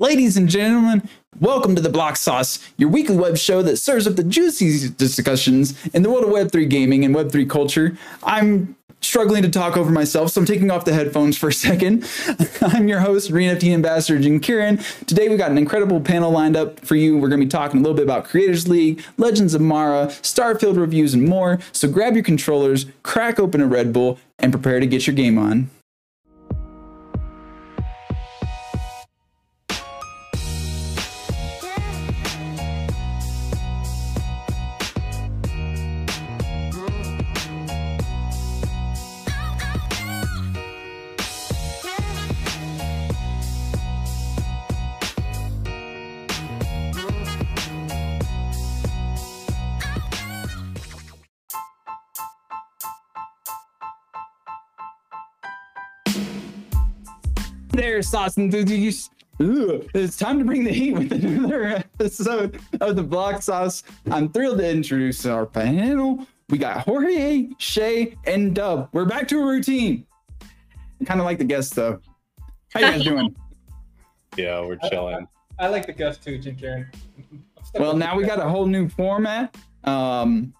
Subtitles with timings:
[0.00, 1.06] Ladies and gentlemen,
[1.40, 5.74] welcome to the Block Sauce, your weekly web show that serves up the juicy discussions
[5.88, 7.98] in the world of Web3 gaming and Web3 culture.
[8.22, 12.08] I'm struggling to talk over myself, so I'm taking off the headphones for a second.
[12.62, 14.78] I'm your host, ReNFT Ambassador Jim Kieran.
[15.04, 17.18] Today we've got an incredible panel lined up for you.
[17.18, 20.78] We're going to be talking a little bit about Creators League, Legends of Mara, Starfield
[20.78, 21.58] reviews, and more.
[21.72, 25.36] So grab your controllers, crack open a Red Bull, and prepare to get your game
[25.36, 25.68] on.
[58.00, 59.10] There, sauce enthusiasts.
[59.42, 61.64] Ooh, it's time to bring the heat with another
[62.00, 63.82] episode of the Block Sauce.
[64.10, 66.26] I'm thrilled to introduce our panel.
[66.48, 68.88] We got Jorge, Shay, and Dub.
[68.92, 70.06] We're back to a routine.
[71.04, 72.00] Kind of like the guests, though.
[72.72, 73.36] How you guys doing?
[74.36, 75.26] Yeah, we're chilling.
[75.58, 76.88] I, I like the guests too, Jim Karen.
[77.74, 79.56] Well, now we got a whole new format.
[79.82, 80.54] Um,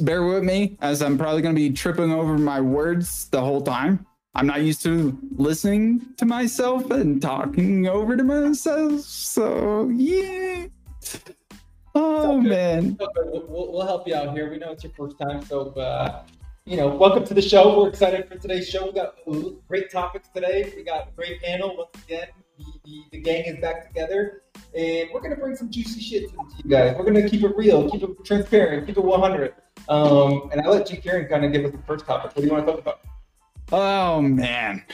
[0.00, 3.62] bear with me as I'm probably going to be tripping over my words the whole
[3.62, 4.04] time.
[4.34, 9.00] I'm not used to listening to myself and talking over to myself.
[9.00, 10.68] So yeah.
[11.94, 12.96] Oh man.
[12.98, 14.50] We'll, we'll, help you out here.
[14.50, 16.24] We know it's your first time, so uh,
[16.64, 17.78] you know, welcome to the show.
[17.78, 18.86] We're excited for today's show.
[18.86, 19.16] We got
[19.68, 20.72] great topics today.
[20.74, 22.28] We got a great panel once again.
[22.56, 26.36] The, the, the gang is back together, and we're gonna bring some juicy shit to
[26.64, 26.96] you guys.
[26.96, 29.54] We're gonna keep it real, keep it transparent, keep it 100.
[29.90, 30.96] Um, and I'll let G.
[30.96, 32.34] Karen kind of give us the first topic.
[32.34, 33.00] What do you want to talk about?
[33.72, 34.84] Oh man.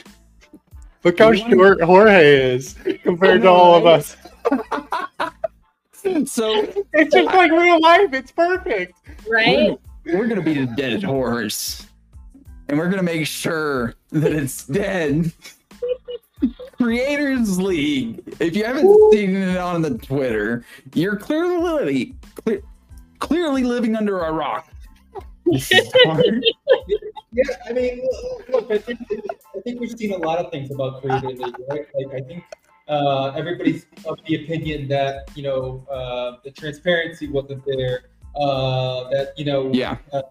[1.03, 4.15] Look how short Jorge is compared to oh, all of us.
[6.25, 8.13] so it's just like real life.
[8.13, 8.93] It's perfect.
[9.29, 9.77] Right?
[10.05, 11.87] We're, we're gonna be a dead horse.
[12.69, 15.33] And we're gonna make sure that it's dead.
[16.77, 18.21] Creators League.
[18.39, 19.09] If you haven't Ooh.
[19.11, 22.61] seen it on the Twitter, you're clearly clear,
[23.19, 24.69] clearly living under a rock.
[27.31, 28.07] yeah, I mean,
[28.49, 28.99] look, I think,
[29.55, 31.85] I think we've seen a lot of things about Creator League, right?
[31.95, 32.43] Like, I think
[32.87, 38.05] uh, everybody's of the opinion that you know uh, the transparency wasn't there,
[38.35, 40.21] uh, that you know, yeah, uh,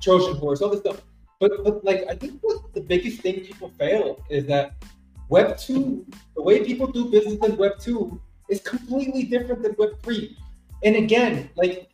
[0.00, 1.02] Trojan horse, all this stuff.
[1.38, 4.82] But, but like, I think what the biggest thing people fail is that
[5.28, 10.02] Web two, the way people do business in Web two, is completely different than Web
[10.02, 10.36] three.
[10.82, 11.89] And again, like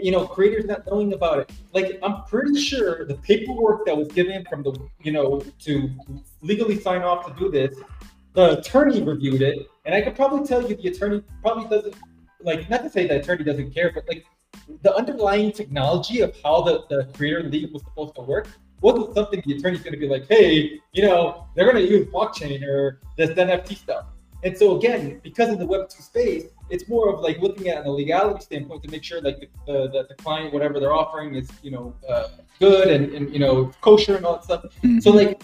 [0.00, 1.50] you know, creators not knowing about it.
[1.72, 5.90] Like, I'm pretty sure the paperwork that was given from the, you know, to
[6.42, 7.76] legally sign off to do this,
[8.34, 11.94] the attorney reviewed it, and I could probably tell you the attorney probably doesn't
[12.44, 14.24] like not to say the attorney doesn't care, but like
[14.82, 18.48] the underlying technology of how the, the creator league was supposed to work
[18.80, 22.06] wasn't something the attorney's going to be like, hey, you know, they're going to use
[22.06, 24.06] blockchain or this NFT stuff.
[24.44, 27.86] And so again, because of the Web two space, it's more of like looking at
[27.86, 31.34] a legality standpoint to make sure like the, the, the, the client, whatever they're offering,
[31.34, 32.28] is you know uh,
[32.60, 34.64] good and, and you know kosher and all that stuff.
[34.82, 35.00] Mm-hmm.
[35.00, 35.42] So like,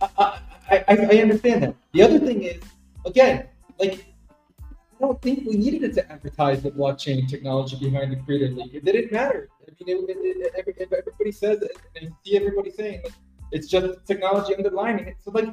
[0.00, 0.38] I,
[0.70, 1.74] I, I understand that.
[1.92, 2.62] The other thing is,
[3.04, 3.48] again,
[3.80, 4.06] like
[4.60, 8.74] I don't think we needed it to advertise the blockchain technology behind the Creator League.
[8.74, 9.48] It didn't matter.
[9.62, 13.12] I mean, it, it, it, if everybody says it, and you see everybody saying like,
[13.50, 15.16] it's just technology underlining it.
[15.24, 15.48] So like,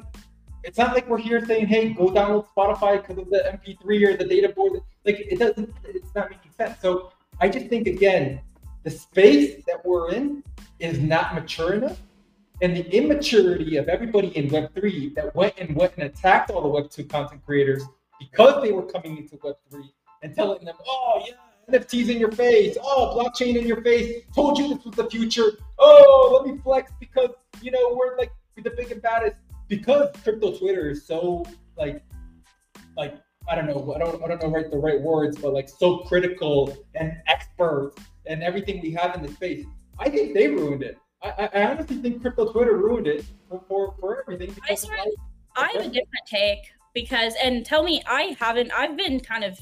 [0.64, 4.16] it's not like we're here saying, "Hey, go download Spotify because of the MP3 or
[4.16, 5.72] the data board." Like it doesn't.
[5.84, 6.80] It's not making sense.
[6.80, 8.40] So I just think again,
[8.84, 10.42] the space that we're in
[10.78, 11.98] is not mature enough,
[12.60, 16.62] and the immaturity of everybody in Web three that went and went and attacked all
[16.62, 17.82] the Web two content creators
[18.18, 21.34] because they were coming into Web three and telling them, "Oh yeah."
[21.70, 22.76] NFTs in your face.
[22.82, 24.24] Oh, blockchain in your face.
[24.34, 25.52] Told you this was the future.
[25.78, 27.30] Oh, let me flex because
[27.60, 29.36] you know we're like the big and baddest
[29.72, 31.42] because crypto Twitter is so
[31.78, 32.04] like
[32.94, 33.14] like
[33.48, 36.00] I don't know I don't I don't know right the right words but like so
[36.00, 37.94] critical and expert
[38.26, 39.64] and everything we have in the space.
[39.98, 40.98] I think they ruined it.
[41.22, 44.54] I, I honestly think crypto Twitter ruined it for for, for everything.
[44.68, 44.98] I, swear,
[45.56, 46.58] I have a different take
[46.92, 49.58] because and tell me I haven't I've been kind of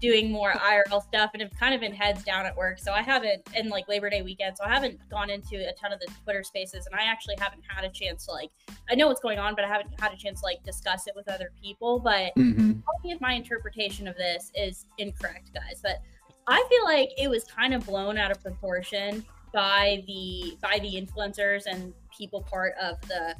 [0.00, 2.78] doing more IRL stuff and have kind of been heads down at work.
[2.78, 5.92] So I haven't, and like Labor Day weekend, so I haven't gone into a ton
[5.92, 8.50] of the Twitter spaces and I actually haven't had a chance to like,
[8.90, 11.14] I know what's going on, but I haven't had a chance to like discuss it
[11.16, 11.98] with other people.
[11.98, 12.80] But mm-hmm.
[13.04, 16.02] if my interpretation of this is incorrect, guys, but
[16.46, 21.00] I feel like it was kind of blown out of proportion by the by the
[21.00, 23.34] influencers and people part of the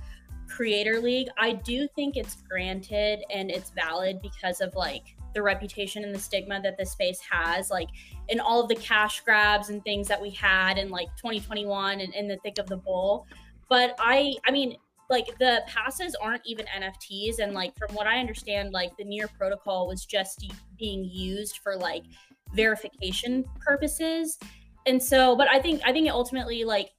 [0.56, 1.28] creator league.
[1.36, 6.18] I do think it's granted and it's valid because of like the reputation and the
[6.18, 7.88] stigma that the space has, like
[8.28, 12.14] in all of the cash grabs and things that we had in like 2021 and
[12.14, 13.26] in the thick of the bowl.
[13.68, 14.78] But I, I mean,
[15.10, 19.28] like the passes aren't even NFTs, and like from what I understand, like the Near
[19.28, 22.04] protocol was just being used for like
[22.54, 24.38] verification purposes
[24.86, 26.90] and so but i think i think ultimately like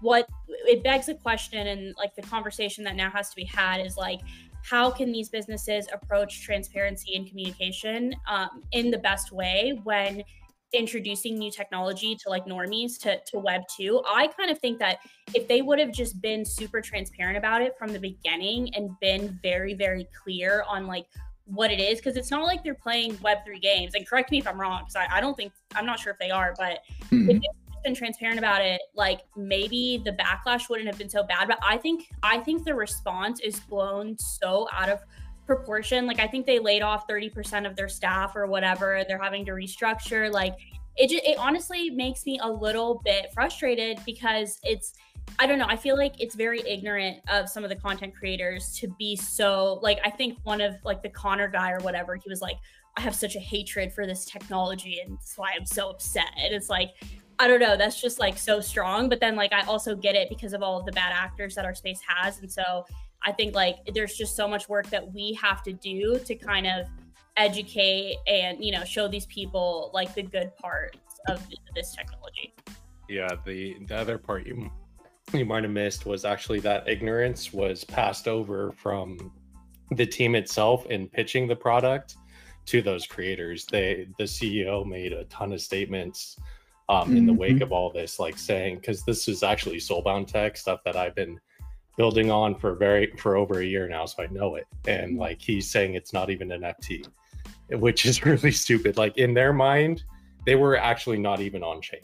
[0.00, 3.84] what it begs the question and like the conversation that now has to be had
[3.84, 4.20] is like
[4.62, 10.24] how can these businesses approach transparency and communication um, in the best way when
[10.72, 14.98] introducing new technology to like normies to, to web 2 i kind of think that
[15.34, 19.38] if they would have just been super transparent about it from the beginning and been
[19.42, 21.06] very very clear on like
[21.46, 23.94] what it is because it's not like they're playing Web3 games.
[23.94, 26.18] And correct me if I'm wrong, because I, I, don't think, I'm not sure if
[26.18, 27.30] they are, but mm-hmm.
[27.30, 31.46] if they've been transparent about it, like maybe the backlash wouldn't have been so bad.
[31.48, 35.00] But I think, I think the response is blown so out of
[35.46, 36.06] proportion.
[36.06, 39.04] Like I think they laid off 30% of their staff or whatever.
[39.06, 40.32] They're having to restructure.
[40.32, 40.56] Like
[40.96, 44.94] it, just, it honestly makes me a little bit frustrated because it's,
[45.38, 45.66] I don't know.
[45.68, 49.80] I feel like it's very ignorant of some of the content creators to be so
[49.82, 52.56] like I think one of like the Connor guy or whatever, he was like,
[52.96, 56.30] I have such a hatred for this technology and that's why I'm so upset.
[56.38, 56.94] And it's like,
[57.38, 59.08] I don't know, that's just like so strong.
[59.08, 61.66] But then like I also get it because of all of the bad actors that
[61.66, 62.40] our space has.
[62.40, 62.86] And so
[63.22, 66.66] I think like there's just so much work that we have to do to kind
[66.66, 66.86] of
[67.36, 70.98] educate and you know show these people like the good parts
[71.28, 72.54] of this technology.
[73.08, 74.70] Yeah, the the other part you
[75.32, 79.32] you might have missed was actually that ignorance was passed over from
[79.92, 82.16] the team itself in pitching the product
[82.66, 83.64] to those creators.
[83.66, 86.36] They the CEO made a ton of statements
[86.88, 87.16] um, mm-hmm.
[87.16, 87.62] in the wake mm-hmm.
[87.64, 91.40] of all this, like saying because this is actually soulbound tech stuff that I've been
[91.96, 94.66] building on for very for over a year now, so I know it.
[94.86, 95.20] And mm-hmm.
[95.20, 97.06] like he's saying it's not even an FT,
[97.70, 98.96] which is really stupid.
[98.96, 100.04] Like in their mind,
[100.44, 102.00] they were actually not even on chain.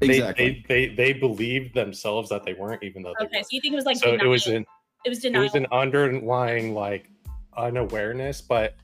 [0.00, 0.64] Exactly.
[0.68, 3.14] They, they, they, they believed themselves that they weren't, even though.
[3.20, 4.26] Okay, so you think it was like so denial.
[4.26, 4.66] it was an
[5.04, 5.42] it was denial.
[5.42, 7.10] It was an underlying like
[7.56, 8.74] unawareness, but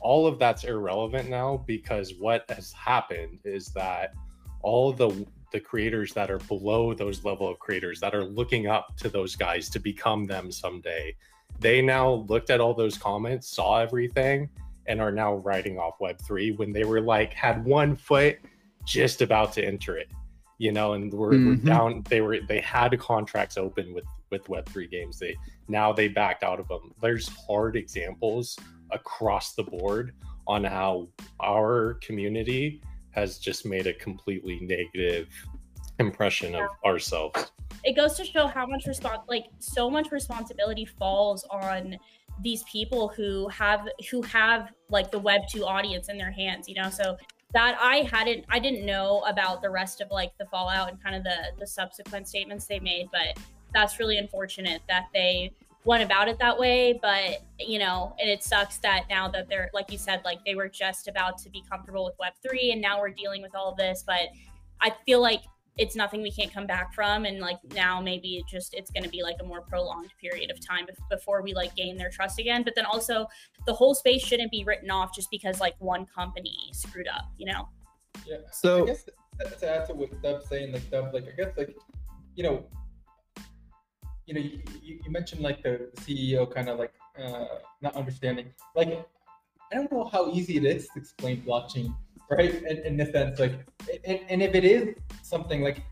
[0.00, 4.14] all of that's irrelevant now because what has happened is that
[4.62, 8.96] all the the creators that are below those level of creators that are looking up
[8.96, 11.14] to those guys to become them someday
[11.60, 14.48] they now looked at all those comments saw everything
[14.86, 18.38] and are now writing off web3 when they were like had one foot
[18.84, 20.08] just about to enter it
[20.58, 21.48] you know, and we're, mm-hmm.
[21.48, 22.04] we're, down.
[22.08, 25.18] They were they had contracts open with with Web three games.
[25.18, 25.36] They
[25.68, 26.92] now they backed out of them.
[27.00, 28.58] There's hard examples
[28.90, 30.12] across the board
[30.46, 31.08] on how
[31.40, 35.28] our community has just made a completely negative
[35.98, 36.64] impression yeah.
[36.64, 37.52] of ourselves.
[37.84, 41.96] It goes to show how much response, like so much responsibility falls on
[42.42, 46.74] these people who have who have like the web 2 audience in their hands you
[46.74, 47.16] know so
[47.54, 51.16] that I hadn't I didn't know about the rest of like the fallout and kind
[51.16, 53.38] of the the subsequent statements they made, but
[53.72, 55.52] that's really unfortunate that they
[55.84, 56.98] went about it that way.
[57.00, 60.56] But you know, and it sucks that now that they're like you said, like they
[60.56, 63.70] were just about to be comfortable with Web three, and now we're dealing with all
[63.70, 64.04] of this.
[64.04, 64.28] But
[64.80, 65.42] I feel like
[65.76, 67.24] it's nothing we can't come back from.
[67.24, 70.50] And like now maybe it just it's going to be like a more prolonged period
[70.50, 72.62] of time before we like gain their trust again.
[72.62, 73.26] But then also
[73.66, 77.52] the whole space shouldn't be written off just because like one company screwed up you
[77.52, 77.68] know?
[78.26, 78.38] Yeah.
[78.52, 79.04] So i guess
[79.58, 81.74] to add to what dub saying like dub like i guess like
[82.36, 82.64] you know
[84.26, 87.46] you know you, you mentioned like the ceo kind of like uh
[87.82, 88.46] not understanding.
[88.74, 88.88] Like
[89.72, 91.94] i don't know how easy it is to explain blockchain
[92.30, 92.54] right?
[92.54, 93.54] In, in the sense, like,
[94.04, 95.82] and, and if it is something like,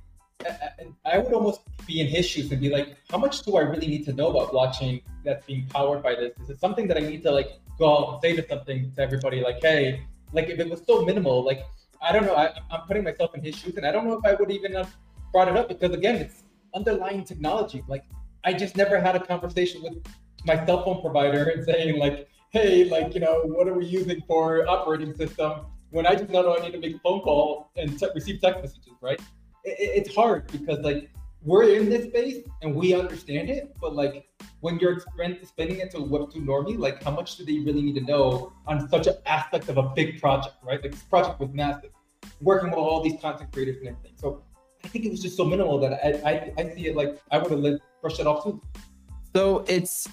[1.05, 3.87] I would almost be in his shoes and be like, how much do I really
[3.87, 6.33] need to know about blockchain that's being powered by this?
[6.43, 9.03] Is it something that I need to like go out and say to something to
[9.03, 11.65] everybody like, hey, like if it was so minimal, like
[12.01, 14.25] I don't know, I, I'm putting myself in his shoes, and I don't know if
[14.25, 14.95] I would even have
[15.33, 16.43] brought it up because again, it's
[16.75, 17.85] underlying technology.
[17.87, 18.05] Like
[18.45, 20.05] I just never had a conversation with
[20.45, 24.21] my cell phone provider and saying like, hey, like you know, what are we using
[24.27, 25.67] for operating system?
[25.93, 28.95] When I just know I need to make a phone call and receive text messages,
[29.01, 29.21] right?
[29.65, 31.11] It, it's hard because like
[31.45, 34.27] we're in this space and we understand it, but like
[34.61, 37.95] when you're explaining it to a Web2 normie, like how much do they really need
[37.97, 40.83] to know on such an aspect of a big project, right?
[40.83, 41.91] Like this project was massive,
[42.41, 44.13] working with all these content creators and everything.
[44.17, 44.43] So
[44.85, 47.39] I think it was just so minimal that I I, I see it like I
[47.39, 48.61] would have brushed it off too.
[49.35, 50.09] So it's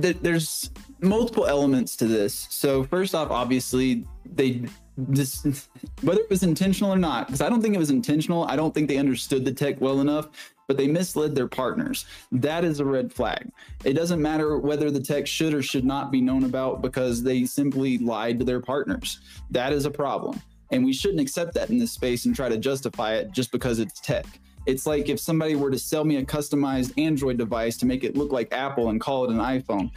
[0.00, 0.70] th- there's
[1.00, 2.46] multiple elements to this.
[2.50, 4.62] So first off, obviously they
[4.96, 8.44] whether it was intentional or not, because I don't think it was intentional.
[8.44, 10.28] I don't think they understood the tech well enough,
[10.68, 12.04] but they misled their partners.
[12.30, 13.50] That is a red flag.
[13.84, 17.44] It doesn't matter whether the tech should or should not be known about because they
[17.44, 19.20] simply lied to their partners.
[19.50, 20.40] That is a problem.
[20.70, 23.78] And we shouldn't accept that in this space and try to justify it just because
[23.78, 24.26] it's tech.
[24.64, 28.16] It's like if somebody were to sell me a customized Android device to make it
[28.16, 29.90] look like Apple and call it an iPhone.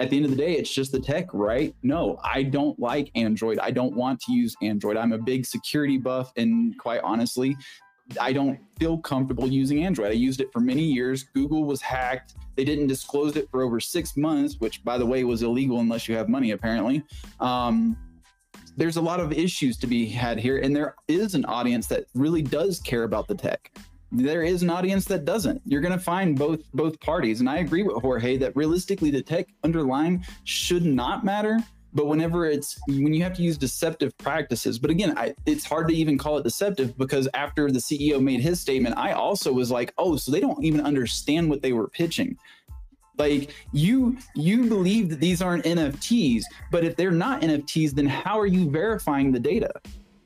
[0.00, 1.74] At the end of the day, it's just the tech, right?
[1.82, 3.58] No, I don't like Android.
[3.60, 4.96] I don't want to use Android.
[4.96, 6.32] I'm a big security buff.
[6.36, 7.56] And quite honestly,
[8.20, 10.08] I don't feel comfortable using Android.
[10.08, 11.22] I used it for many years.
[11.22, 12.34] Google was hacked.
[12.56, 16.08] They didn't disclose it for over six months, which, by the way, was illegal unless
[16.08, 17.02] you have money, apparently.
[17.40, 17.96] Um,
[18.76, 22.06] there's a lot of issues to be had here, and there is an audience that
[22.14, 23.70] really does care about the tech
[24.14, 25.60] there is an audience that doesn't.
[25.66, 29.22] You're going to find both both parties, and I agree with Jorge that realistically the
[29.22, 31.58] tech underlying should not matter.
[31.92, 35.86] But whenever it's when you have to use deceptive practices, but again, I, it's hard
[35.88, 39.70] to even call it deceptive because after the CEO made his statement, I also was
[39.70, 42.36] like, oh, so they don't even understand what they were pitching
[43.16, 48.38] like you you believe that these aren't nfts but if they're not nfts then how
[48.38, 49.70] are you verifying the data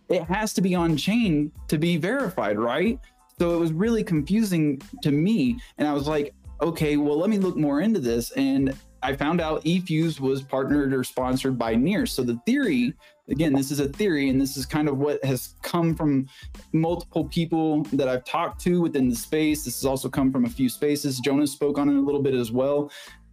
[0.08, 2.98] it has to be on chain to be verified right
[3.38, 5.60] so it was really confusing to me.
[5.78, 8.32] And I was like, okay, well, let me look more into this.
[8.32, 12.04] And I found out eFuse was partnered or sponsored by Near.
[12.04, 12.94] So the theory,
[13.28, 16.26] again, this is a theory, and this is kind of what has come from
[16.72, 19.64] multiple people that I've talked to within the space.
[19.64, 21.20] This has also come from a few spaces.
[21.20, 22.90] Jonas spoke on it a little bit as well.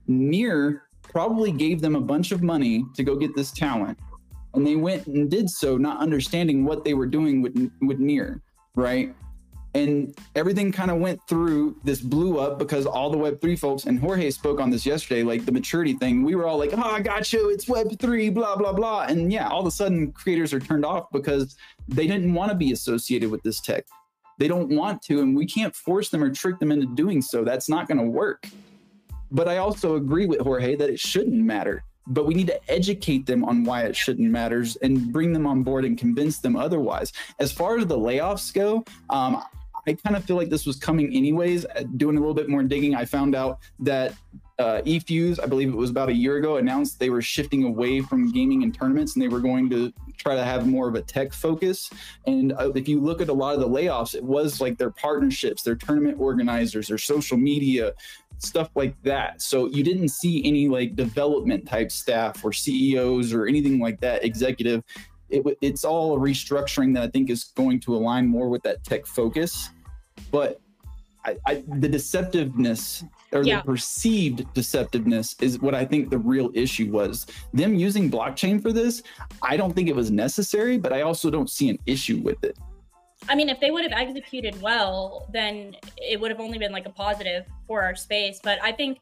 [0.07, 3.97] Near probably gave them a bunch of money to go get this talent.
[4.53, 8.41] And they went and did so, not understanding what they were doing with, with Near,
[8.75, 9.15] right?
[9.75, 13.99] And everything kind of went through this blew up because all the web3 folks and
[13.99, 16.23] jorge spoke on this yesterday like the maturity thing.
[16.23, 19.01] We were all like oh i got you it's web3 blah blah blah.
[19.03, 21.55] And yeah all of a sudden creators are turned off because
[21.87, 23.85] they didn't want to be associated with this tech.
[24.39, 27.43] They don't want to and we can't force them or trick them into doing so.
[27.43, 28.47] That's not going to work.
[29.29, 31.83] But i also agree with jorge that it shouldn't matter.
[32.07, 35.63] But we need to educate them on why it shouldn't matters and bring them on
[35.63, 37.11] board and convince them otherwise.
[37.39, 39.43] As far as the layoffs go um,
[39.87, 41.65] I kind of feel like this was coming anyways.
[41.65, 44.13] Uh, doing a little bit more digging, I found out that
[44.57, 48.01] uh, eFuse, I believe it was about a year ago, announced they were shifting away
[48.01, 51.01] from gaming and tournaments and they were going to try to have more of a
[51.01, 51.89] tech focus.
[52.25, 54.91] And uh, if you look at a lot of the layoffs, it was like their
[54.91, 57.93] partnerships, their tournament organizers, their social media,
[58.37, 59.41] stuff like that.
[59.41, 64.23] So you didn't see any like development type staff or CEOs or anything like that,
[64.23, 64.83] executive.
[65.29, 68.83] It, it's all a restructuring that I think is going to align more with that
[68.83, 69.69] tech focus
[70.31, 70.61] but
[71.25, 73.57] I, I, the deceptiveness or yeah.
[73.57, 77.25] the perceived deceptiveness is what I think the real issue was.
[77.53, 79.01] Them using blockchain for this,
[79.41, 82.57] I don't think it was necessary, but I also don't see an issue with it.
[83.27, 86.85] I mean, if they would have executed well, then it would have only been like
[86.85, 88.39] a positive for our space.
[88.43, 88.99] But I think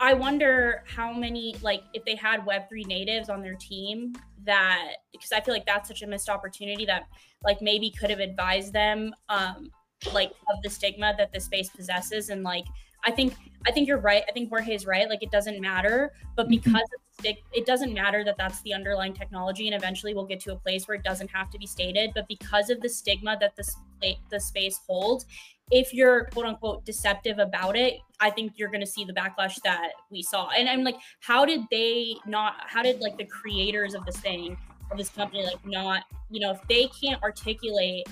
[0.00, 4.14] I wonder how many, like, if they had Web3 natives on their team
[4.44, 7.04] that, because I feel like that's such a missed opportunity that,
[7.42, 9.70] like, maybe could have advised them um,
[10.12, 12.64] like of the stigma that the space possesses and like
[13.04, 13.34] I think
[13.66, 14.22] I think you're right.
[14.28, 15.08] I think Jorge is right.
[15.08, 16.50] Like it doesn't matter, but mm-hmm.
[16.50, 16.88] because
[17.22, 17.32] mm-hmm.
[17.52, 20.86] it doesn't matter that that's the underlying technology, and eventually we'll get to a place
[20.86, 22.12] where it doesn't have to be stated.
[22.14, 25.26] But because of the stigma that the the space holds,
[25.70, 29.60] if you're quote unquote deceptive about it, I think you're going to see the backlash
[29.64, 30.50] that we saw.
[30.50, 32.54] And I'm like, how did they not?
[32.66, 34.56] How did like the creators of this thing
[34.90, 36.04] of this company like not?
[36.30, 38.06] You know, if they can't articulate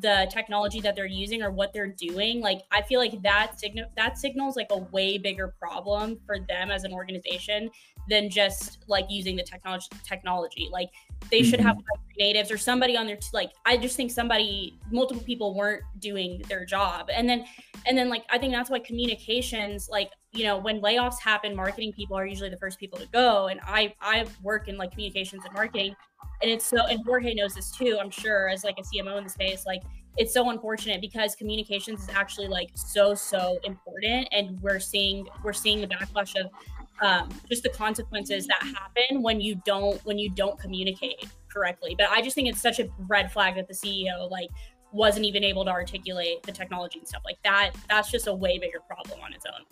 [0.00, 3.86] the technology that they're using or what they're doing like i feel like that signal
[3.96, 7.70] that signals like a way bigger problem for them as an organization
[8.08, 10.68] than just like using the technology technology.
[10.72, 10.90] Like
[11.30, 11.50] they mm-hmm.
[11.50, 15.22] should have like, natives or somebody on their t- like i just think somebody multiple
[15.22, 17.10] people weren't doing their job.
[17.12, 17.44] And then
[17.86, 21.92] and then like i think that's why communications like you know when layoffs happen marketing
[21.92, 23.48] people are usually the first people to go.
[23.48, 25.94] And i i work in like communications and marketing.
[26.42, 29.24] And it's so and Jorge knows this too, I'm sure, as like a CMO in
[29.24, 29.82] the space, like
[30.16, 34.28] it's so unfortunate because communications is actually like so so important.
[34.32, 36.50] And we're seeing we're seeing the backlash of
[37.00, 41.94] um, just the consequences that happen when you don't when you don't communicate correctly.
[41.96, 44.50] But i just think it's such a red flag that the ceo like
[44.92, 47.72] wasn't even able to articulate the technology and stuff like that.
[47.88, 49.64] That's just a way bigger problem on its own.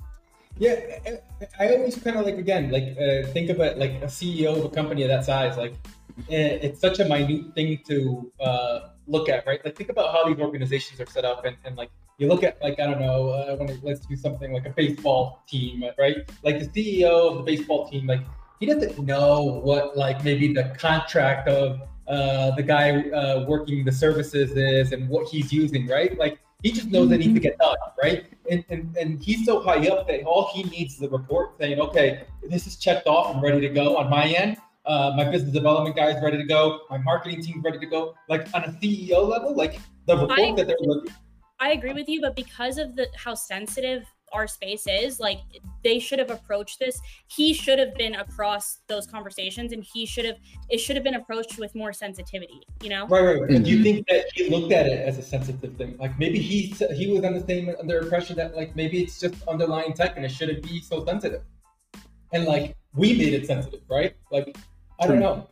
[0.57, 0.77] Yeah
[1.59, 4.69] i always kind of like again like uh, think about like a ceo of a
[4.69, 5.75] company of that size like
[6.31, 9.65] Eh, it's such a minute thing to uh, look at, right?
[9.65, 12.63] Like think about how these organizations are set up, and, and like you look at
[12.63, 16.19] like I don't know, uh, when it, let's do something like a baseball team, right?
[16.43, 18.21] Like the CEO of the baseball team, like
[18.61, 23.93] he doesn't know what like maybe the contract of uh, the guy uh, working the
[23.93, 26.17] services is and what he's using, right?
[26.19, 28.27] Like he just knows that needs to get done, right?
[28.51, 31.81] And, and and he's so high up that all he needs is a report saying,
[31.81, 34.57] okay, this is checked off and ready to go on my end.
[34.87, 36.81] Uh, my business development guy is ready to go.
[36.91, 38.15] My marketing team's ready to go.
[38.29, 41.13] Like on a CEO level, like the report I- that they're looking.
[41.61, 45.39] I agree with you, but because of the how sensitive our space is, like
[45.85, 47.01] they should have approached this.
[47.29, 50.37] He should have been across those conversations, and he should have
[50.69, 52.63] it should have been approached with more sensitivity.
[52.83, 53.41] You know, Right, right.
[53.41, 53.51] right.
[53.51, 53.83] And do you Mhm.
[53.83, 55.97] think that he looked at it as a sensitive thing?
[55.99, 59.37] Like maybe he he was on the same under impression that like maybe it's just
[59.47, 61.43] underlying tech and it shouldn't be so sensitive.
[62.33, 64.17] And like we made it sensitive, right?
[64.33, 64.57] Like
[65.01, 65.49] I don't know.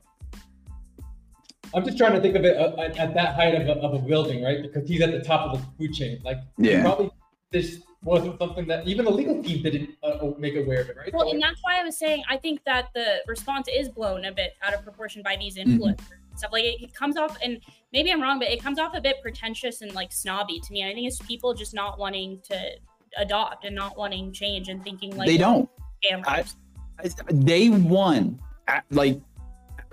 [1.74, 3.94] I'm just trying to think of it uh, at, at that height of a, of
[3.94, 4.62] a building, right?
[4.62, 6.20] Because he's at the top of the food chain.
[6.24, 6.82] Like Yeah.
[6.82, 7.10] probably
[7.50, 11.12] this wasn't something that even the legal team didn't uh, make aware of it, right?
[11.12, 14.24] Well, So, and that's why I was saying I think that the response is blown
[14.24, 15.78] a bit out of proportion by these Mhm.
[15.78, 16.50] influencers and stuff.
[16.52, 17.60] Like it, it comes off, and
[17.92, 20.84] maybe I'm wrong, but it comes off a bit pretentious and like snobby to me.
[20.88, 22.58] I think it's people just not wanting to
[23.18, 25.68] adopt and not wanting change and thinking like they don't.
[26.04, 26.24] scammers.
[26.26, 26.44] I-
[27.04, 29.20] I- Day one, at- like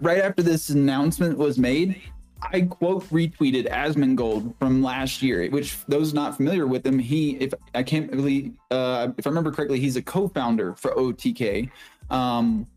[0.02, 2.02] right after this announcement was made,
[2.42, 7.54] I quote retweeted Asmongold from last year, which those not familiar with him, he if
[7.76, 11.70] I can't really uh if I remember correctly, he's a co-founder for OTK.
[12.10, 12.68] Um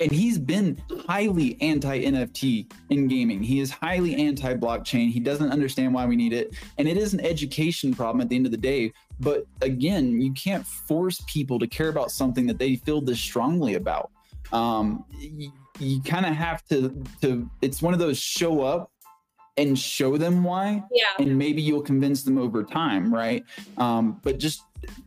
[0.00, 3.42] and he's been highly anti-NFT in gaming.
[3.42, 5.12] He is highly anti-blockchain.
[5.12, 6.52] He doesn't understand why we need it.
[6.78, 8.92] And it is an education problem at the end of the day.
[9.20, 13.74] But again, you can't force people to care about something that they feel this strongly
[13.74, 14.10] about.
[14.52, 17.48] Um, you, you kind of have to to.
[17.62, 18.90] It's one of those show up
[19.56, 23.44] and show them why, yeah, and maybe you'll convince them over time, right?
[23.78, 24.62] Um, but just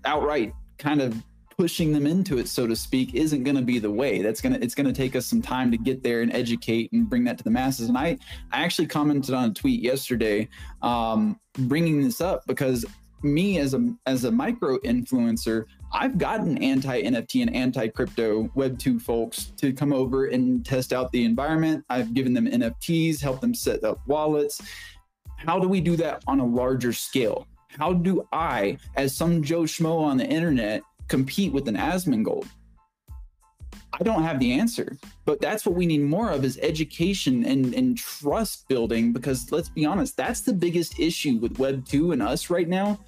[0.06, 1.16] outright kind of
[1.58, 4.22] pushing them into it, so to speak, isn't going to be the way.
[4.22, 7.24] That's gonna it's gonna take us some time to get there and educate and bring
[7.26, 7.90] that to the masses.
[7.90, 8.18] And I
[8.52, 10.48] I actually commented on a tweet yesterday,
[10.82, 12.86] um, bringing this up because
[13.24, 18.78] me as a as a micro influencer, I've gotten anti NFT and anti crypto Web
[18.78, 21.86] two folks to come over and test out the environment.
[21.90, 24.62] I've given them NFTs, helped them set up wallets.
[25.38, 27.48] How do we do that on a larger scale?
[27.70, 32.48] How do I, as some Joe Schmo on the internet, compete with an Asmongold?
[34.00, 37.74] I don't have the answer, but that's what we need more of is education and,
[37.74, 42.22] and trust building because let's be honest, that's the biggest issue with Web 2 and
[42.22, 43.00] us right now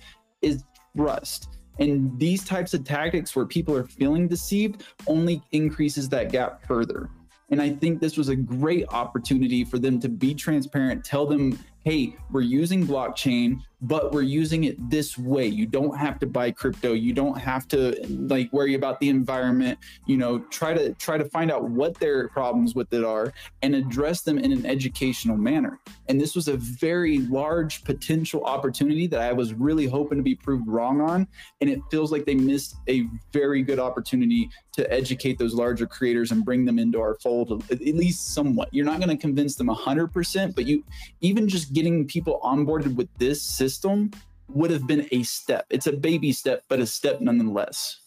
[0.41, 0.63] is
[0.95, 1.58] trust.
[1.79, 7.09] And these types of tactics where people are feeling deceived only increases that gap further.
[7.51, 11.57] And I think this was a great opportunity for them to be transparent, tell them,
[11.83, 15.47] hey, we're using blockchain, but we're using it this way.
[15.47, 16.93] You don't have to buy crypto.
[16.93, 19.79] You don't have to like worry about the environment.
[20.05, 23.73] You know, try to try to find out what their problems with it are and
[23.75, 25.79] address them in an educational manner.
[26.09, 30.35] And this was a very large potential opportunity that I was really hoping to be
[30.35, 31.27] proved wrong on.
[31.61, 36.31] And it feels like they missed a very good opportunity to educate those larger creators
[36.31, 38.69] and bring them into our fold at least somewhat.
[38.71, 40.83] You're not going to convince them 100%, but you
[41.21, 44.11] even just getting people onboarded with this system
[44.49, 45.65] would have been a step.
[45.69, 47.99] It's a baby step, but a step nonetheless.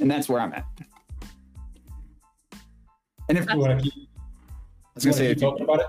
[0.00, 0.66] And that's where I'm at.
[3.28, 5.86] And if you want to keep, I was gonna say, keep talking about it?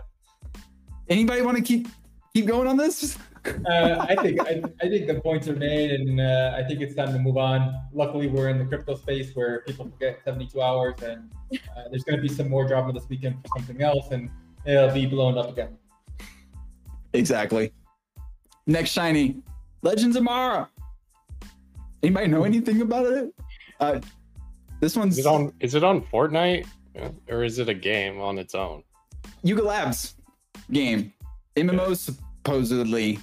[1.10, 1.88] anybody want to keep
[2.34, 3.18] keep going on this?
[3.66, 6.96] uh, I think I, I think the points are made, and uh, I think it's
[6.96, 7.74] time to move on.
[7.94, 12.18] Luckily, we're in the crypto space where people forget 72 hours, and uh, there's going
[12.18, 14.30] to be some more drama this weekend for something else, and
[14.66, 15.78] it'll be blown up again.
[17.14, 17.72] Exactly.
[18.66, 19.38] Next shiny,
[19.82, 20.70] Legends of Mara.
[22.04, 23.34] Anybody know anything about it?
[23.80, 24.00] Uh,
[24.80, 25.54] this one's Is it on?
[25.60, 26.68] Is it on Fortnite,
[27.30, 28.84] or is it a game on its own?
[29.44, 30.16] Yuga Labs
[30.72, 31.14] game.
[31.56, 33.20] MMO supposedly.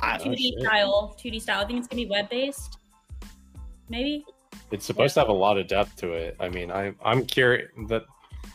[0.00, 0.60] I, Oh, 2D shit.
[0.62, 1.60] style, 2D style.
[1.62, 2.78] I think it's gonna be web based.
[3.88, 4.24] Maybe.
[4.70, 6.36] It's supposed to have a lot of depth to it.
[6.40, 8.04] I mean, I I'm curious that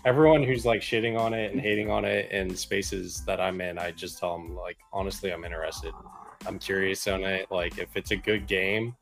[0.07, 3.77] everyone who's like shitting on it and hating on it in spaces that I'm in,
[3.77, 5.91] I just tell them like honestly, I'm interested.
[6.45, 7.51] I'm curious on it.
[7.51, 8.95] Like if it's a good game,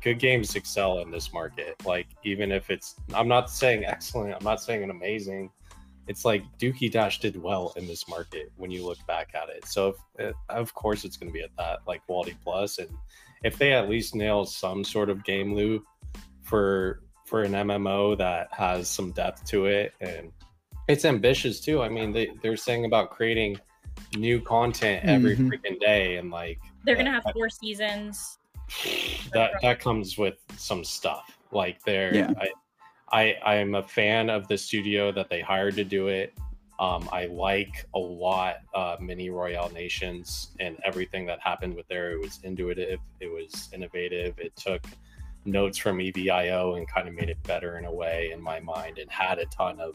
[0.00, 1.76] good games excel in this market.
[1.84, 4.34] Like even if it's, I'm not saying excellent.
[4.34, 5.50] I'm not saying an amazing.
[6.08, 9.66] It's like Dookie Dash did well in this market when you look back at it.
[9.66, 12.88] So if, eh, of course it's going to be at that like quality plus, and
[13.42, 15.84] if they at least nail some sort of game loop
[16.42, 17.03] for
[17.34, 20.30] for an MMO that has some depth to it and
[20.86, 21.82] it's ambitious too.
[21.82, 23.58] I mean, they they're saying about creating
[24.16, 25.48] new content every Mhm.
[25.48, 28.38] freaking day, and like They're gonna uh, have four seasons.
[29.32, 31.36] that that comes with some stuff.
[31.50, 32.32] Like there, Yeah.
[32.38, 32.48] I,
[33.10, 36.34] I I am a fan of the studio that they hired to do it.
[36.78, 42.12] Um, I like a lot uh, Mini Royale Nations and everything that happened with there.
[42.12, 44.38] It was intuitive, it was innovative.
[44.38, 44.86] It took
[45.44, 48.98] notes from EVIO and kind of made it better in a way in my mind,
[48.98, 49.94] and had a ton of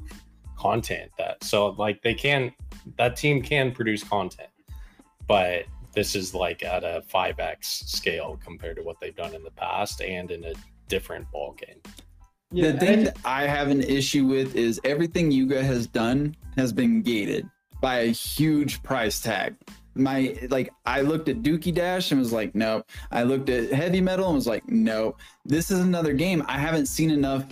[0.58, 2.52] content that so like they can
[2.98, 4.50] that team can produce content,
[5.28, 9.52] but this is like at a 5x scale compared to what they've done in the
[9.52, 10.54] past and in a
[10.88, 11.82] different ball game.
[12.52, 16.36] Yeah, the thing and- that I have an issue with is everything Yuga has done
[16.58, 17.50] has been gated
[17.82, 19.56] by a huge price tag.
[20.00, 22.90] My like I looked at Dookie Dash and was like, nope.
[23.12, 25.20] I looked at Heavy Metal and was like, nope.
[25.46, 27.46] This is another game I haven't seen enough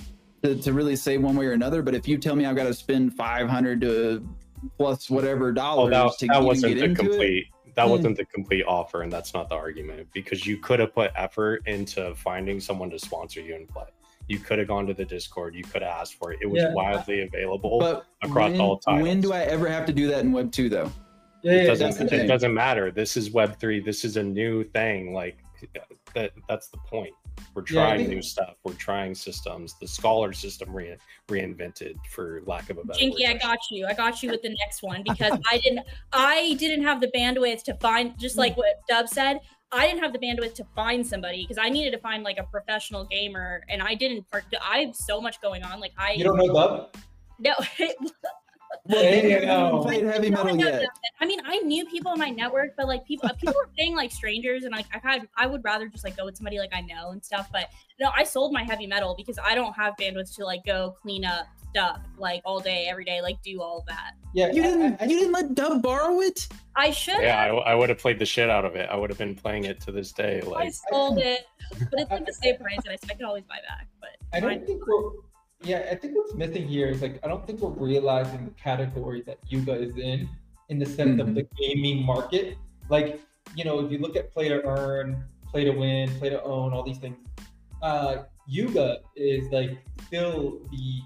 [0.43, 1.81] to, to really say one way or another.
[1.81, 4.27] But if you tell me I've got to spend five hundred to
[4.77, 7.45] plus whatever oh, dollars that, to that wasn't get the into it, complete.
[7.75, 7.91] That hmm.
[7.91, 11.61] wasn't the complete offer, and that's not the argument because you could have put effort
[11.67, 13.85] into finding someone to sponsor you and play.
[14.27, 15.55] You could have gone to the Discord.
[15.55, 16.39] You could have asked for it.
[16.41, 16.73] It was Yeah.
[16.73, 18.03] widely available.
[18.21, 19.03] across when, all titles.
[19.03, 20.91] when do I ever have to do that in Web two though?
[21.51, 21.85] Yeah, it doesn't.
[21.87, 22.27] that's the the It thing.
[22.27, 22.91] doesn't matter.
[22.91, 23.79] This is Web three.
[23.79, 25.13] This is a new thing.
[25.13, 25.37] Like
[26.15, 26.31] that.
[26.47, 27.13] That's the point.
[27.53, 28.55] We're trying think- new stuff.
[28.63, 29.75] We're trying systems.
[29.79, 33.85] The scholar system re- reinvented, for lack of a better Jinky, I got you.
[33.85, 37.63] I got you with the next one because I didn't I didn't have the bandwidth
[37.65, 39.39] to find just like what Dub said.
[39.71, 42.43] I didn't have the bandwidth to find somebody because I needed to find like a
[42.43, 45.79] professional gamer and I didn't part I have so much going on.
[45.79, 46.95] Like I You don't know Dub?
[47.39, 47.53] no
[48.85, 50.85] Well, Hey, you haven't played heavy metal no, yet.
[51.19, 54.11] I mean, I knew people in my network, but like people, people were paying like
[54.11, 56.81] strangers, and like I had, I would rather just like go with somebody like I
[56.81, 57.49] know and stuff.
[57.51, 60.95] But no, I sold my heavy metal because I don't have bandwidth to like go
[61.01, 64.11] clean up stuff like all day, every day, like do all that.
[64.33, 65.01] Yeah, You didn't.
[65.01, 66.47] I- I- you didn't let Dub borrow it.
[66.75, 67.43] I should Yeah.
[67.43, 68.87] I, I would have played the shit out of it.
[68.89, 70.41] I would have been playing it to this day.
[70.41, 71.45] Like I sold it,
[71.91, 73.87] but it's like the same price, and I, I could always buy back.
[73.99, 75.11] But I don't think we're.
[75.63, 79.21] Yeah, I think what's missing here is like I don't think we're realizing the category
[79.25, 80.29] that Yuga is in,
[80.69, 81.35] in the sense of Mhm.
[81.35, 82.57] the gaming market.
[82.89, 83.19] Like,
[83.55, 86.73] you know, if you look at play to earn, play to win, play to own,
[86.73, 87.17] all these things,
[87.81, 91.01] uh, Yuga is like still the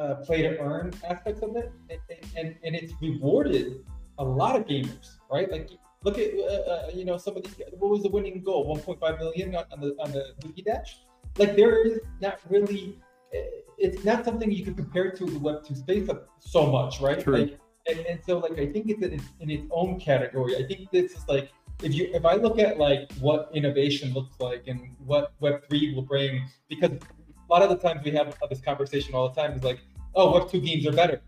[0.00, 2.00] uh, play to earn aspects of it, and,
[2.36, 3.84] and and it's rewarded
[4.18, 5.50] a lot of gamers, right?
[5.50, 5.68] Like,
[6.04, 7.60] look at uh, uh, you know some of these.
[7.78, 8.64] What was the winning goal?
[8.76, 11.00] 1.5 million on on the on the Dookie Dash.
[11.38, 12.98] Like, there is not really
[13.32, 17.20] it's not something you can compare to the Web two space so much, right?
[17.20, 17.38] True.
[17.38, 20.56] Like, and, and so like I think it's in, in its own category.
[20.56, 21.50] I think this is like
[21.82, 25.94] if you if I look at like what innovation looks like and what Web three
[25.94, 29.52] will bring, because a lot of the times we have this conversation all the time
[29.52, 29.80] is like,
[30.14, 31.22] oh, Web two games are better.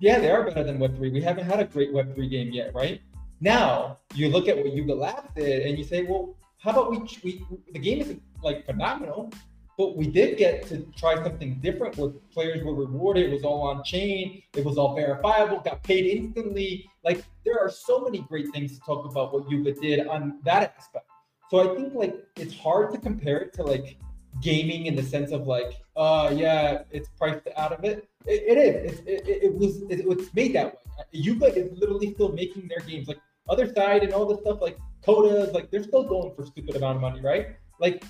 [0.00, 1.10] Yeah, they are better than Web three.
[1.10, 3.00] We haven't had a great Web three game yet, right?
[3.40, 6.98] Now you look at what Yuga Labs did, and you say, well, how about we,
[7.22, 9.30] we the game isn't like phenomenal,
[9.78, 13.26] but we did get to try something different where players were rewarded.
[13.26, 14.42] It was all on chain.
[14.54, 15.60] It was all verifiable.
[15.60, 16.88] Got paid instantly.
[17.04, 20.74] Like there are so many great things to talk about what Yuga did on that
[20.78, 21.06] aspect.
[21.50, 23.98] So I think like it's hard to compare it to like
[24.40, 28.08] gaming in the sense of like, uh, yeah, it's priced out of it.
[28.24, 29.00] It, it is.
[29.00, 29.82] It, it, it was.
[29.82, 31.04] It, it's made that way.
[31.12, 33.08] Yuga is literally still making their games.
[33.08, 36.96] Like Otherside and all this stuff, like Kodas, like they're still going for stupid amount
[36.96, 37.48] of money, right?
[37.78, 38.02] Like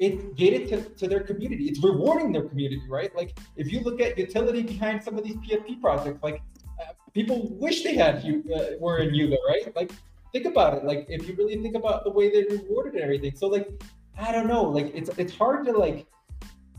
[0.00, 1.66] it's gated to, to their community.
[1.66, 3.14] It's rewarding their community, right?
[3.14, 6.42] Like if you look at utility behind some of these PFP projects, like
[6.80, 9.76] uh, people wish they had you uh, were in Yuga, right?
[9.76, 9.92] Like
[10.32, 10.84] think about it.
[10.84, 13.36] Like if you really think about the way they rewarded and everything.
[13.36, 13.68] So like
[14.18, 14.62] I don't know.
[14.62, 16.06] Like it's it's hard to like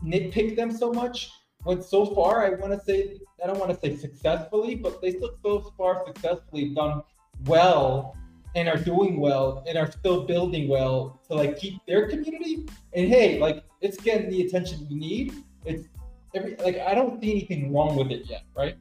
[0.04, 1.30] nitpick them so much.
[1.62, 5.12] When so far, I want to say I don't want to say successfully, but they
[5.12, 7.02] still so far successfully done
[7.44, 8.16] well
[8.54, 12.66] and are doing well and are still building well to like keep their community.
[12.92, 15.34] And hey, like it's getting the attention we need.
[15.64, 15.88] It's
[16.34, 18.76] every like I don't see anything wrong with it yet, right?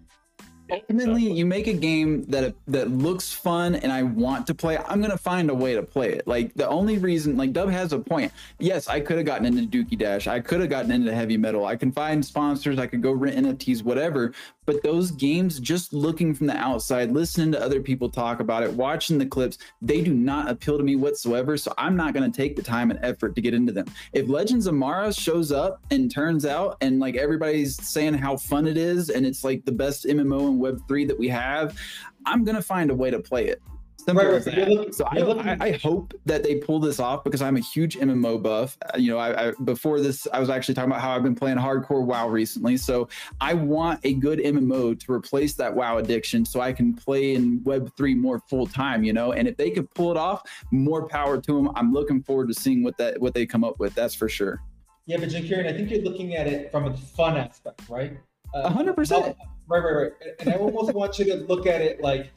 [0.72, 4.78] Ultimately, you make a game that that looks fun and I want to play.
[4.78, 6.28] I'm gonna find a way to play it.
[6.28, 8.32] Like the only reason, like Dub has a point.
[8.60, 10.28] Yes, I could have gotten into Dookie Dash.
[10.28, 11.66] I could have gotten into heavy metal.
[11.66, 12.80] I can find sponsors.
[12.80, 14.34] I could go rent NFTs, whatever.
[14.66, 18.72] But those games, just looking from the outside, listening to other people talk about it,
[18.72, 21.58] watching the clips, they do not appeal to me whatsoever.
[21.58, 23.88] So I'm not gonna take the time and effort to get into them.
[24.14, 28.68] If Legends of Mara shows up and turns out, and like everybody's saying how fun
[28.68, 31.78] it is, and it's like the best MMO in Web three that we have,
[32.26, 33.62] I'm gonna find a way to play it.
[33.98, 34.68] Simple Right, as right, that.
[34.70, 37.98] looking- so I, I, I hope that they pull this off because I'm a huge
[38.00, 38.76] MMO buff.
[38.84, 41.36] Uh, You know, I, I before this, I was actually talking about how I've been
[41.36, 42.78] playing hardcore WoW recently.
[42.78, 47.36] So I want a good MMO to replace that WoW addiction, so I can play
[47.36, 49.04] in Web three more full time.
[49.04, 51.70] You know, and if they could pull it off, more power to them.
[51.76, 53.94] I'm looking forward to seeing what that what they come up with.
[53.94, 54.64] That's for sure.
[55.06, 58.18] Yeah, but Jim Kieran, I think you're looking at it from a fun aspect, right?
[58.54, 59.36] Uh, hundred percent.
[59.68, 60.12] Right, right, right.
[60.40, 62.32] And I almost want you to look at it like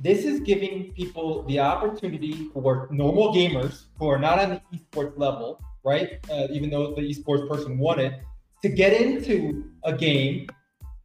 [0.00, 5.16] this is giving people the opportunity are normal gamers who are not on the esports
[5.16, 6.18] level, right?
[6.30, 8.20] Uh, even though the esports person won it,
[8.62, 10.48] to get into a game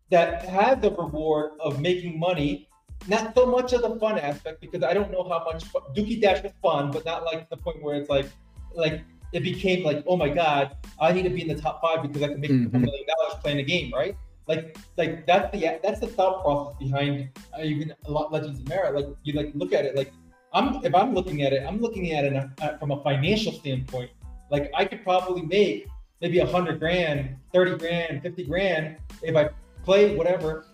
[0.10, 2.68] that has the reward of making money.
[3.08, 6.20] Not so much of the fun aspect because I don't know how much fu- Dookie
[6.20, 8.26] Dash was fun, but not like the point where it's like,
[8.74, 9.04] like
[9.38, 12.22] it became like, oh my god, I need to be in the top five because
[12.24, 12.82] I can make a Mhm.
[12.88, 14.16] million dollars playing a game, right?
[14.48, 14.64] Like,
[14.98, 18.90] like that's the that's the thought process behind uh, even a lot Legends of Mara.
[18.98, 20.12] Like you like look at it like
[20.54, 24.10] I'm if I'm looking at it, I'm looking at it uh, from a financial standpoint.
[24.50, 25.88] Like I could probably make
[26.22, 29.50] maybe a hundred grand, thirty grand, fifty grand if I
[29.84, 30.66] play whatever.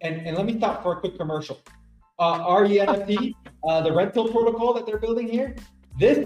[0.00, 1.58] And and let me stop for a quick commercial.
[2.18, 3.34] Uh, RENFT,
[3.68, 5.54] uh, the rental protocol that they're building here.
[5.98, 6.18] This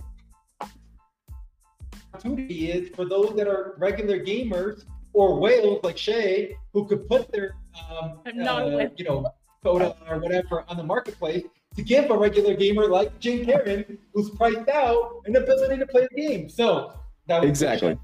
[2.17, 7.31] opportunity is for those that are regular gamers or whales like Shay who could put
[7.33, 7.55] their
[7.91, 9.27] um, uh, you know
[9.63, 11.45] quota or whatever on the marketplace
[11.77, 16.09] to give a regular gamer like Jane Karen who's priced out an ability to play
[16.11, 16.49] the game.
[16.49, 16.93] So
[17.27, 17.99] that was Exactly.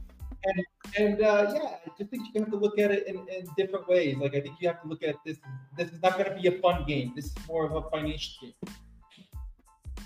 [0.99, 3.89] and uh, yeah, I just think you have to look at it in, in different
[3.89, 4.17] ways.
[4.17, 5.39] Like I think you have to look at this.
[5.79, 7.13] This is not going to be a fun game.
[7.17, 8.75] This is more of a financial game.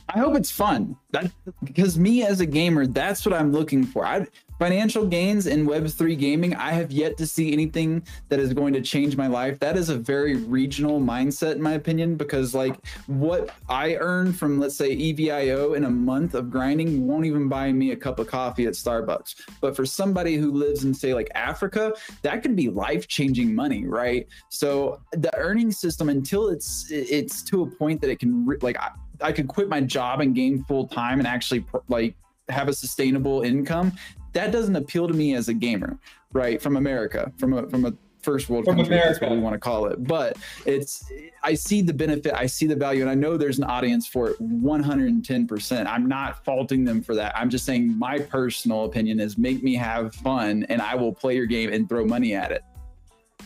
[0.08, 0.96] I hope it's fun.
[1.10, 1.30] That
[1.64, 4.04] because me as a gamer, that's what I'm looking for.
[4.06, 4.26] I
[4.58, 8.80] financial gains in Web3 gaming, I have yet to see anything that is going to
[8.80, 9.58] change my life.
[9.58, 14.58] That is a very regional mindset, in my opinion, because like what I earn from,
[14.58, 18.28] let's say, EVIO in a month of grinding won't even buy me a cup of
[18.28, 19.34] coffee at Starbucks.
[19.60, 21.92] But for somebody who lives in, say, like Africa,
[22.22, 24.26] that could be life changing money, right?
[24.48, 28.78] So the earning system, until it's it's to a point that it can like
[29.20, 32.14] I, I could quit my job and game full time and actually pr- like
[32.48, 33.92] have a sustainable income.
[34.32, 35.98] That doesn't appeal to me as a gamer,
[36.32, 36.60] right?
[36.60, 39.54] From America, from a from a first world From country, if that's what we want
[39.54, 40.02] to call it.
[40.04, 41.10] But it's
[41.44, 44.30] I see the benefit, I see the value, and I know there's an audience for
[44.30, 45.86] it 110%.
[45.86, 47.36] I'm not faulting them for that.
[47.36, 51.36] I'm just saying my personal opinion is make me have fun and I will play
[51.36, 52.62] your game and throw money at it.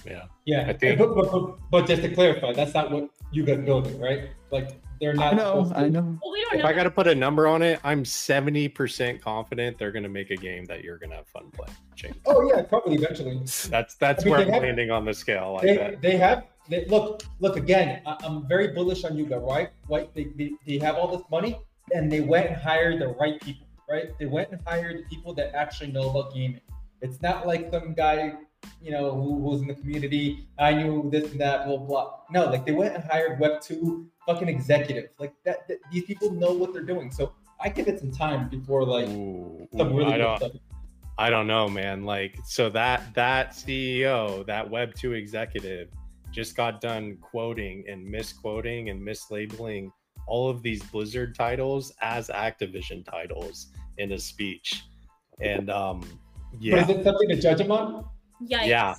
[0.06, 0.24] Yeah.
[0.46, 3.64] Yeah, I think- but, but, but, but just to clarify, that's not what you got
[3.66, 4.30] building, right?
[4.50, 5.32] Like they're not.
[5.32, 6.18] I know, I know.
[6.22, 6.68] Well, we don't If know.
[6.68, 10.30] I got to put a number on it, I'm 70% confident they're going to make
[10.30, 11.76] a game that you're going to have fun playing.
[11.94, 12.16] James.
[12.26, 13.38] Oh yeah, probably eventually.
[13.68, 15.54] That's that's I mean, where I'm have- landing on the scale.
[15.54, 16.02] Like They, that.
[16.02, 18.02] they have they, look look again.
[18.06, 19.70] I, I'm very bullish on Yuga, right?
[19.88, 20.12] Right?
[20.14, 21.58] They, they, they have all this money
[21.94, 24.16] and they went and hired the right people, right?
[24.18, 26.60] They went and hired the people that actually know about gaming.
[27.02, 28.34] It's not like some guy,
[28.80, 30.48] you know, who was in the community.
[30.58, 32.20] I knew this and that, blah blah.
[32.30, 35.14] No, like they went and hired Web two fucking executives.
[35.18, 37.10] Like that, that these people know what they're doing.
[37.10, 40.36] So I give it some time before like Ooh, some really I good don't.
[40.38, 40.52] stuff.
[41.18, 42.04] I don't know, man.
[42.04, 45.88] Like, so that that CEO, that Web two executive,
[46.30, 49.90] just got done quoting and misquoting and mislabeling
[50.26, 53.68] all of these Blizzard titles as Activision titles
[53.98, 54.84] in a speech,
[55.40, 56.00] and um,
[56.52, 58.06] But yeah, is it something to judge him on?
[58.42, 58.66] Yikes.
[58.66, 58.94] yeah,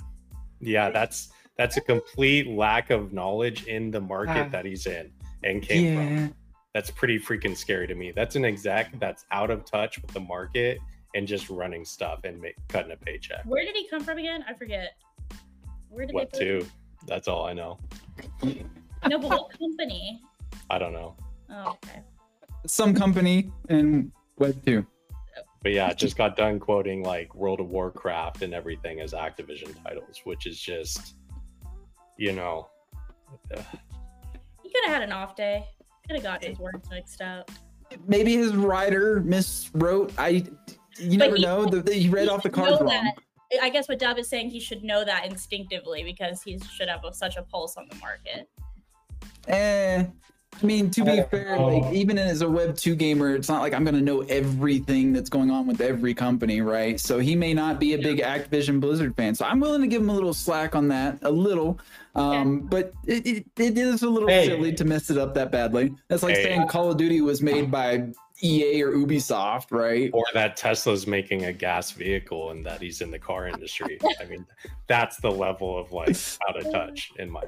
[0.60, 0.90] yeah.
[0.90, 4.48] That's that's a complete lack of knowledge in the market Ah.
[4.50, 5.12] that he's in
[5.44, 6.34] and came from
[6.74, 8.12] that's pretty freaking scary to me.
[8.12, 10.78] That's an exec that's out of touch with the market
[11.14, 13.42] and just running stuff and make, cutting a paycheck.
[13.44, 14.42] Where did he come from again?
[14.48, 14.92] I forget.
[15.90, 16.60] Where did Web they put him?
[16.62, 16.66] two.
[17.06, 17.78] That's all I know.
[18.42, 20.22] No, but what company?
[20.70, 21.16] I don't know.
[21.50, 22.00] Oh, okay.
[22.66, 24.86] Some company in Web 2.
[25.62, 30.20] But yeah, just got done quoting like World of Warcraft and everything as Activision titles,
[30.24, 31.14] which is just,
[32.18, 32.68] you know,
[33.56, 33.62] uh,
[34.62, 35.64] He could have had an off day.
[36.06, 37.50] Could have got his words mixed up.
[38.06, 40.12] Maybe his writer miswrote.
[40.18, 40.44] I
[40.98, 41.66] you But never he- know.
[41.66, 42.88] The, the- he read He off the should cards wrong.
[42.88, 43.14] that.
[43.60, 47.04] I guess what Dub is saying, he should know that instinctively because he should have
[47.04, 48.48] a, such a pulse on the market.
[49.46, 50.04] Eh.
[50.60, 51.66] I mean, to be fair, know.
[51.78, 55.28] like even as a Web two gamer, it's not like I'm gonna know everything that's
[55.28, 57.00] going on with every company, right?
[57.00, 59.34] So he may not be a big Activision Blizzard fan.
[59.34, 61.80] So I'm willing to give him a little slack on that, a little.
[62.14, 64.46] Um, but it, it, it is a little Hey.
[64.46, 65.94] silly to mess it up that badly.
[66.08, 66.44] That's like Hey.
[66.44, 68.08] saying Call of Duty was made by
[68.42, 70.10] EA or Ubisoft, right?
[70.12, 73.98] or that Tesla's making a gas vehicle and that he's in the car industry.
[74.20, 74.44] I mean,
[74.88, 76.16] that's the level of like
[76.48, 77.40] out of touch in my.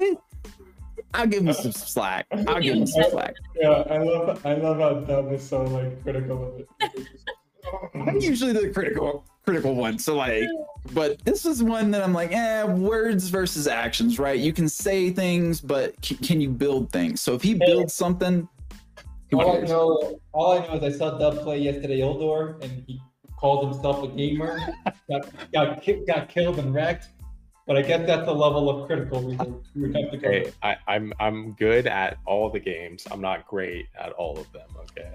[1.13, 2.25] I'll give him some slack.
[2.47, 3.35] I'll give him some slack.
[3.55, 7.07] Yeah, I love I love how Dub is so like critical of it.
[7.93, 9.99] I'm usually the critical critical one.
[9.99, 10.47] So like,
[10.93, 14.39] but this is one that I'm like, eh, words versus actions, right?
[14.39, 17.21] You can say things, but c- can you build things?
[17.21, 18.47] So if he builds something,
[19.31, 22.83] who All I know, all I know is I saw Dub play yesterday Oldor, and
[22.87, 23.01] he
[23.37, 24.59] called himself a gamer.
[25.09, 27.09] got got got killed and wrecked.
[27.67, 30.27] But I get that's the level of critical we would, we would have to go.
[30.27, 30.57] Okay, with.
[30.61, 33.07] I, I'm I'm good at all the games.
[33.09, 34.67] I'm not great at all of them.
[34.81, 35.11] Okay,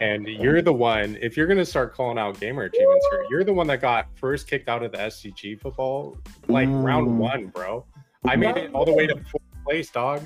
[0.00, 1.16] and you're the one.
[1.22, 4.48] If you're gonna start calling out gamer achievements here, you're the one that got first
[4.48, 6.84] kicked out of the SCG football, like Mm.
[6.84, 7.86] round one, bro.
[8.26, 10.20] I made it all the way to fourth place, dog.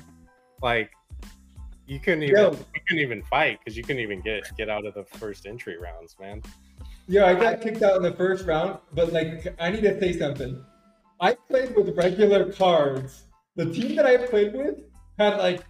[0.61, 0.91] Like
[1.85, 2.51] you couldn't even Yo.
[2.51, 5.77] you couldn't even fight because you couldn't even get get out of the first entry
[5.77, 6.43] rounds, man.
[7.07, 10.11] Yeah, I got kicked out in the first round, but like I need to say
[10.11, 10.61] something.
[11.19, 13.23] I played with regular cards.
[13.55, 14.81] The team that I played with
[15.17, 15.63] had like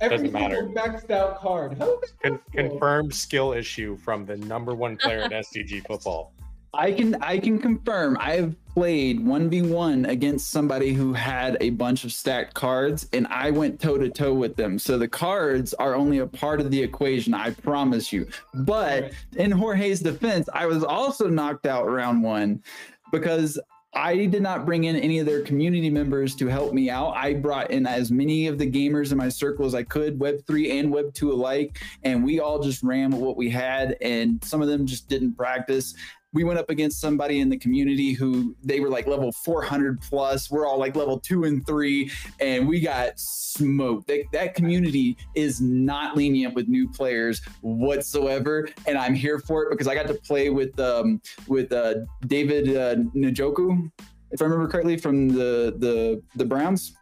[0.00, 0.56] every Doesn't matter.
[0.56, 1.76] single maxed out card.
[1.78, 6.32] How is that Con- confirmed skill issue from the number one player in SDG football.
[6.72, 12.04] I can I can confirm I have played 1v1 against somebody who had a bunch
[12.04, 14.78] of stacked cards and I went toe to toe with them.
[14.78, 18.28] So the cards are only a part of the equation, I promise you.
[18.54, 22.62] But in Jorge's defense, I was also knocked out round 1
[23.10, 23.58] because
[23.92, 27.16] I did not bring in any of their community members to help me out.
[27.16, 30.78] I brought in as many of the gamers in my circle as I could, Web3
[30.78, 34.68] and Web2 alike, and we all just ran with what we had and some of
[34.68, 35.94] them just didn't practice
[36.32, 40.50] we went up against somebody in the community who they were like level 400 plus.
[40.50, 44.06] We're all like level two and three and we got smoked.
[44.08, 49.70] That, that community is not lenient with new players whatsoever and i'm here for it
[49.70, 51.94] because i got to play with um with uh
[52.26, 53.90] david uh, njoku
[54.30, 56.96] if i remember correctly from the the the browns.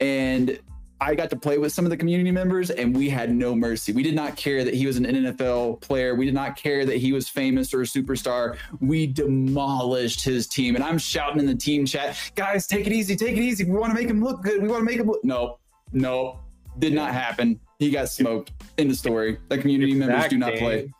[0.00, 0.58] And
[1.00, 3.92] I got to play with some of the community members and we had no mercy.
[3.92, 6.14] We did not care that he was an NFL player.
[6.14, 8.56] We did not care that he was famous or a superstar.
[8.80, 10.76] We demolished his team.
[10.76, 13.64] And I'm shouting in the team chat, guys, take it easy, take it easy.
[13.64, 14.62] We want to make him look good.
[14.62, 15.24] We want to make him look.
[15.24, 15.58] No,
[15.92, 16.40] no,
[16.78, 17.60] did not happen.
[17.78, 19.38] He got smoked in the story.
[19.48, 20.92] The community If members do not game- play.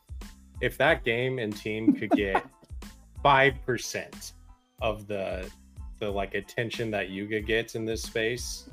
[0.60, 2.44] If that game and team could get
[3.22, 4.32] five percent
[4.82, 5.48] of the
[5.98, 8.68] the like attention that Yuga gets in this space,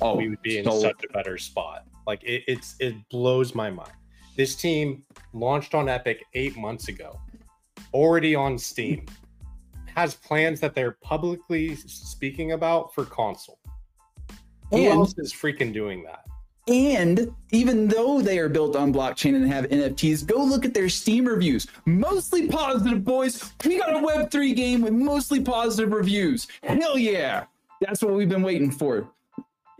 [0.00, 1.86] Oh, we would be in so- such a better spot.
[2.06, 3.92] Like it, it's it blows my mind.
[4.36, 7.18] This team launched on Epic eight months ago,
[7.92, 9.06] already on Steam,
[9.94, 13.58] has plans that they're publicly speaking about for console.
[14.70, 16.24] Who And- else is freaking doing that?
[16.66, 20.88] And even though they are built on blockchain and have NFTs, go look at their
[20.88, 21.66] Steam reviews.
[21.84, 23.52] Mostly positive, boys.
[23.66, 26.46] We got a Web3 game with mostly positive reviews.
[26.62, 27.44] Hell yeah.
[27.82, 29.10] That's what we've been waiting for.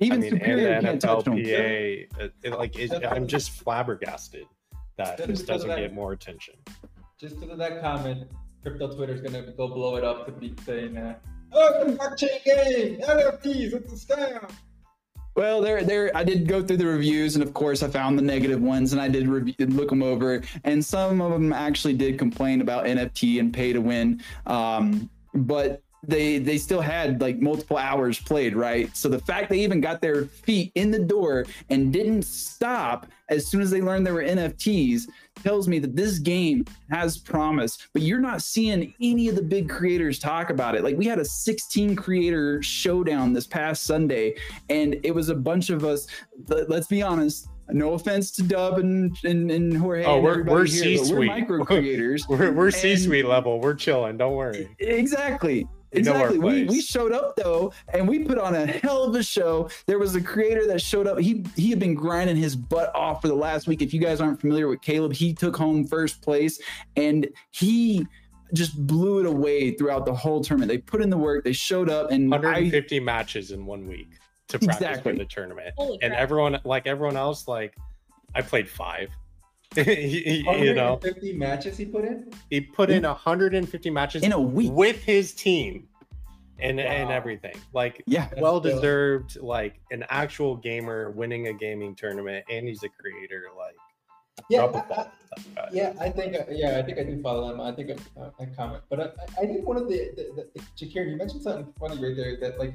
[0.01, 1.39] Even I mean, and Superior the can't touch them.
[1.39, 2.11] It,
[2.43, 4.47] it, like it, I'm just flabbergasted
[4.97, 6.55] that Just this doesn't that- get more attention.
[7.19, 8.29] Just because of that comment,
[8.63, 11.23] crypto Twitter is gonna go blow it up to be saying that.
[11.53, 14.51] Oh, it's a blockchain game, NFTs, it's a scam.
[15.37, 16.17] Well, there, there.
[16.17, 19.01] I did go through the reviews, and of course, I found the negative ones, and
[19.01, 23.39] I did review, look them over, and some of them actually did complain about NFT
[23.41, 24.21] and pay to win.
[24.47, 28.95] Um, but they they still had like multiple hours played, right?
[28.97, 33.47] So the fact they even got their feet in the door and didn't stop as
[33.47, 35.03] soon as they learned there were NFTs
[35.43, 37.89] tells me that this game has promise.
[37.93, 40.85] But you're not seeing any of the big creators talk about it.
[40.85, 44.35] Like we had a 16 creator showdown this past Sunday,
[44.69, 46.07] and it was a bunch of us.
[46.49, 47.49] let- Let's be honest.
[47.71, 50.05] No offense to Dub and and, and Jorge.
[50.05, 52.29] Oh, we're- we're here, but We're micro creators.
[52.29, 53.59] We're, we're C-suite level.
[53.59, 54.19] We're chilling.
[54.19, 54.69] Don't worry.
[54.81, 55.67] Exactly.
[55.95, 56.39] We know our Exactly.
[56.39, 59.69] We, we showed up though, and we put on a hell of a show.
[59.87, 61.19] There was a creator that showed up.
[61.19, 63.83] He he had been grinding his butt off for the last week.
[63.83, 66.61] If you guys aren't familiar with Caleb, he took home first place,
[66.97, 68.07] and he
[68.53, 70.69] just blew it away throughout the whole tournament.
[70.69, 71.45] They put in the work.
[71.45, 74.11] They showed up, and I 150 matches in one week
[74.49, 75.13] to practice Exactly.
[75.13, 75.75] for the tournament.
[75.77, 76.21] Holy and crap.
[76.21, 77.75] everyone, like everyone else, like
[78.35, 79.11] I played five.
[79.85, 82.31] He- he- you know, 50 matches he put in.
[82.51, 84.73] he put in 150 matches in a week.
[84.73, 85.89] with his team
[86.59, 87.55] and and everything.
[87.73, 88.29] Like Yeah.
[88.39, 93.45] Well deserved, like an actual gamer winning a gaming tournament, and he's a creator.
[93.57, 93.75] Like
[94.49, 95.13] Yeah, drop a I- ball.
[95.59, 97.61] I- yeah, I think uh, yeah, I think I do follow him.
[97.61, 100.47] I think I, uh, I comment, but I, I- I think one of the, the,
[100.55, 102.75] the Shakir, you mentioned something funny right there that like,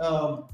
[0.00, 0.44] um,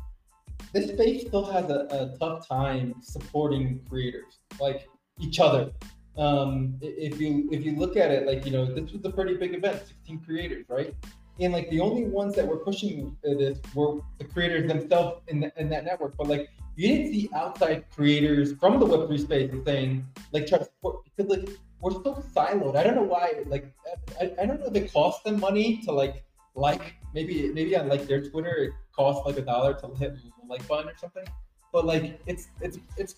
[0.73, 4.89] this space still has a, a tough time supporting creators like
[5.19, 5.71] each other.
[6.17, 9.35] Um, if you if you look at it, like you know, this was a pretty
[9.37, 10.95] big event, 16 creators, right?
[11.41, 15.53] And like the only ones that were pushing this were the creators themselves in, the,
[15.57, 16.17] in that network.
[16.17, 20.65] But like you didn't see outside creators from the Web3 space saying, like, try to
[20.65, 21.49] support, because, like,
[21.81, 22.77] we're so siloed.
[22.77, 23.73] I don't know why, like,
[24.21, 26.25] I, I don't know if it costs them money to, like,
[26.57, 30.17] like, maybe, maybe on, like, their Twitter, it costs, like, a dollar to hit
[30.49, 31.25] like button or something.
[31.73, 33.15] But, like, it's, it's, it's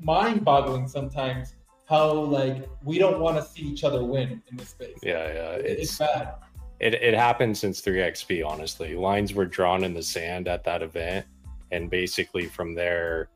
[0.00, 1.54] mind boggling sometimes
[1.88, 4.98] how, like, we don't want to see each other win in this space.
[5.02, 5.50] Yeah, yeah.
[5.56, 6.34] It's, It's bad.
[6.78, 11.26] it, it happened since 3xp honestly lines were drawn in the sand at that event
[11.72, 13.28] and basically from there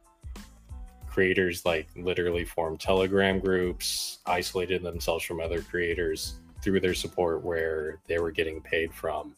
[1.06, 7.98] creators like literally formed telegram groups isolated themselves from other creators through their support where
[8.08, 9.36] they were getting paid from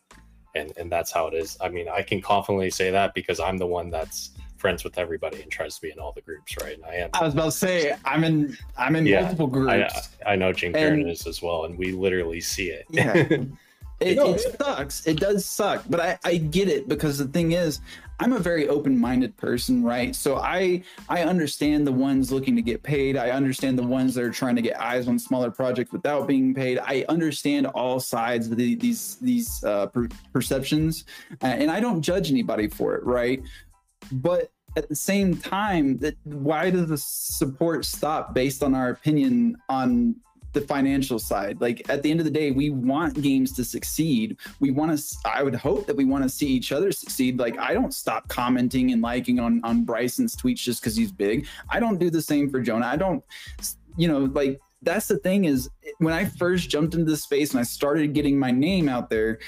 [0.54, 3.58] and and that's how it is i mean i can confidently say that because i'm
[3.58, 6.74] the one that's friends with everybody and tries to be in all the groups right
[6.76, 9.78] and i am I was about to say I'm in I'm in Yeah, multiple I,
[9.78, 10.08] groups.
[10.26, 13.26] I know Jim And- Karen is as well and we literally see it Yeah.
[13.98, 15.06] It, it sucks.
[15.06, 17.80] It does suck, but I, I get it because the thing is,
[18.20, 20.14] I'm a very open-minded person, right?
[20.14, 23.16] So I I understand the ones looking to get paid.
[23.16, 26.52] I understand the ones that are trying to get eyes on smaller projects without being
[26.54, 26.78] paid.
[26.78, 31.04] I understand all sides of the, these these uh, per- perceptions,
[31.42, 33.42] uh, and I don't judge anybody for it, right?
[34.12, 39.56] But at the same time, that why does the support stop based on our opinion
[39.68, 40.16] on
[40.56, 41.60] the financial side.
[41.60, 44.38] Like at the end of the day, we want games to succeed.
[44.58, 45.16] We want to.
[45.26, 47.38] I would hope that we want to see each other succeed.
[47.38, 51.46] Like I don't stop commenting and liking on on Bryson's tweets just because he's big.
[51.68, 52.86] I don't do the same for Jonah.
[52.86, 53.22] I don't.
[53.98, 55.68] You know, like that's the thing is
[55.98, 59.38] when I first jumped into this space and I started getting my name out there.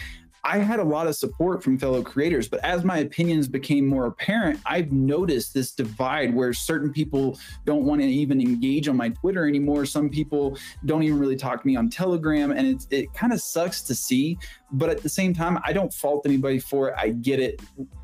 [0.48, 4.06] I had a lot of support from fellow creators, but as my opinions became more
[4.06, 9.10] apparent, I've noticed this divide where certain people don't want to even engage on my
[9.10, 9.84] Twitter anymore.
[9.84, 13.42] Some people don't even really talk to me on Telegram, and it's, it kind of
[13.42, 14.38] sucks to see.
[14.72, 16.94] But at the same time, I don't fault anybody for it.
[16.96, 17.60] I get it,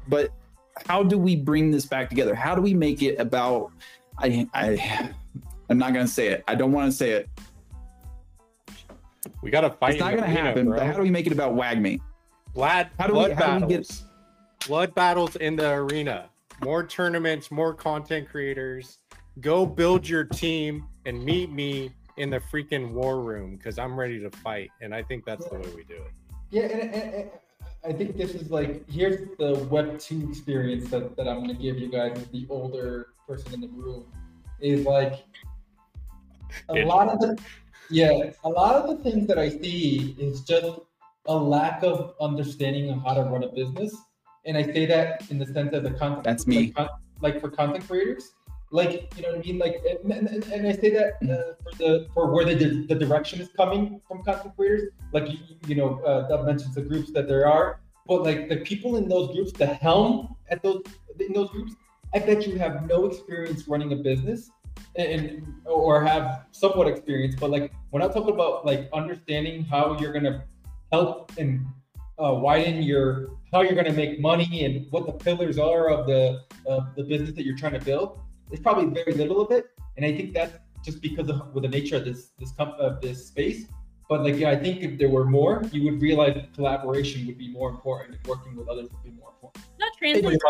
[0.08, 0.30] but
[0.86, 2.34] how do we bring this back together?
[2.34, 3.72] How do we make it about?
[4.18, 5.10] I I
[5.70, 6.44] I'm not gonna say it.
[6.46, 7.28] I don't want to say it.
[9.40, 10.66] we gotta fight It's not gonna arena, happen.
[10.68, 10.76] bro.
[10.78, 12.00] But how do we make it about WAGMI?
[12.54, 14.00] Blood, How do we- blood how do we battles.
[14.00, 16.30] get- Blood battles in the arena.
[16.62, 18.98] More tournaments, more content creators.
[19.40, 24.20] Go build your team and meet me in the freaking war room because I'm ready
[24.20, 24.70] to fight.
[24.80, 26.12] And I think that's the way we do it.
[26.50, 27.30] Yeah, and, and, and
[27.84, 31.76] I think this is like here's the Web two experience that, that I'm gonna give
[31.78, 34.06] you guys as the older person in the room
[34.60, 35.24] is like
[36.70, 37.36] a lot of the
[37.90, 40.78] yeah a lot of the things that I see is just
[41.26, 43.94] a lack of understanding of how to run a business,
[44.46, 46.72] and I say that in the sense as a content That's me.
[46.76, 48.32] like, like for content creators.
[48.70, 51.78] Like you know what I mean, like, and, and, and I say that uh, for
[51.78, 56.00] the for where the, the direction is coming from content creators like you, you know,
[56.00, 59.52] uh, Dub mentions the groups that there are, but like the people in those groups,
[59.52, 60.82] the helm at those
[61.20, 61.72] in those groups,
[62.12, 64.50] I bet you have no experience running a business,
[64.96, 67.36] and or have somewhat experience.
[67.38, 70.44] But like when I talk about like understanding how you're gonna
[70.94, 71.50] help and
[72.22, 73.04] uh, widen your
[73.52, 76.22] how you're gonna make money and what the pillars are of the
[76.74, 78.08] of the business that you're trying to build,
[78.48, 79.64] there's probably very little of it,
[79.96, 80.54] and I think that's
[80.86, 83.60] just because of with the nature of this this comp- of this space.
[84.08, 87.50] But like, yeah, I think if there were more, you would realize collaboration would be
[87.58, 89.64] more important, and working with others would be more important.
[89.78, 90.44] The translates.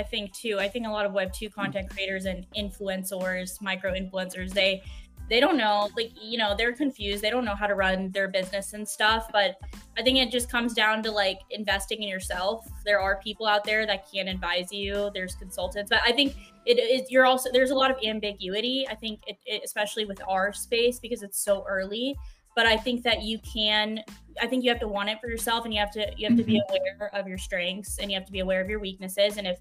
[0.00, 0.54] I think too.
[0.66, 4.82] I think a lot of Web two content creators and influencers, micro influencers, they
[5.28, 7.22] they don't know, like you know, they're confused.
[7.22, 9.28] They don't know how to run their business and stuff.
[9.32, 9.56] But
[9.96, 12.66] I think it just comes down to like investing in yourself.
[12.84, 15.10] There are people out there that can advise you.
[15.12, 17.10] There's consultants, but I think it is.
[17.10, 18.86] You're also there's a lot of ambiguity.
[18.88, 22.16] I think, it, it, especially with our space because it's so early.
[22.56, 24.02] But I think that you can.
[24.40, 26.38] I think you have to want it for yourself, and you have to you have
[26.38, 26.96] to be mm-hmm.
[26.98, 29.36] aware of your strengths, and you have to be aware of your weaknesses.
[29.36, 29.58] And if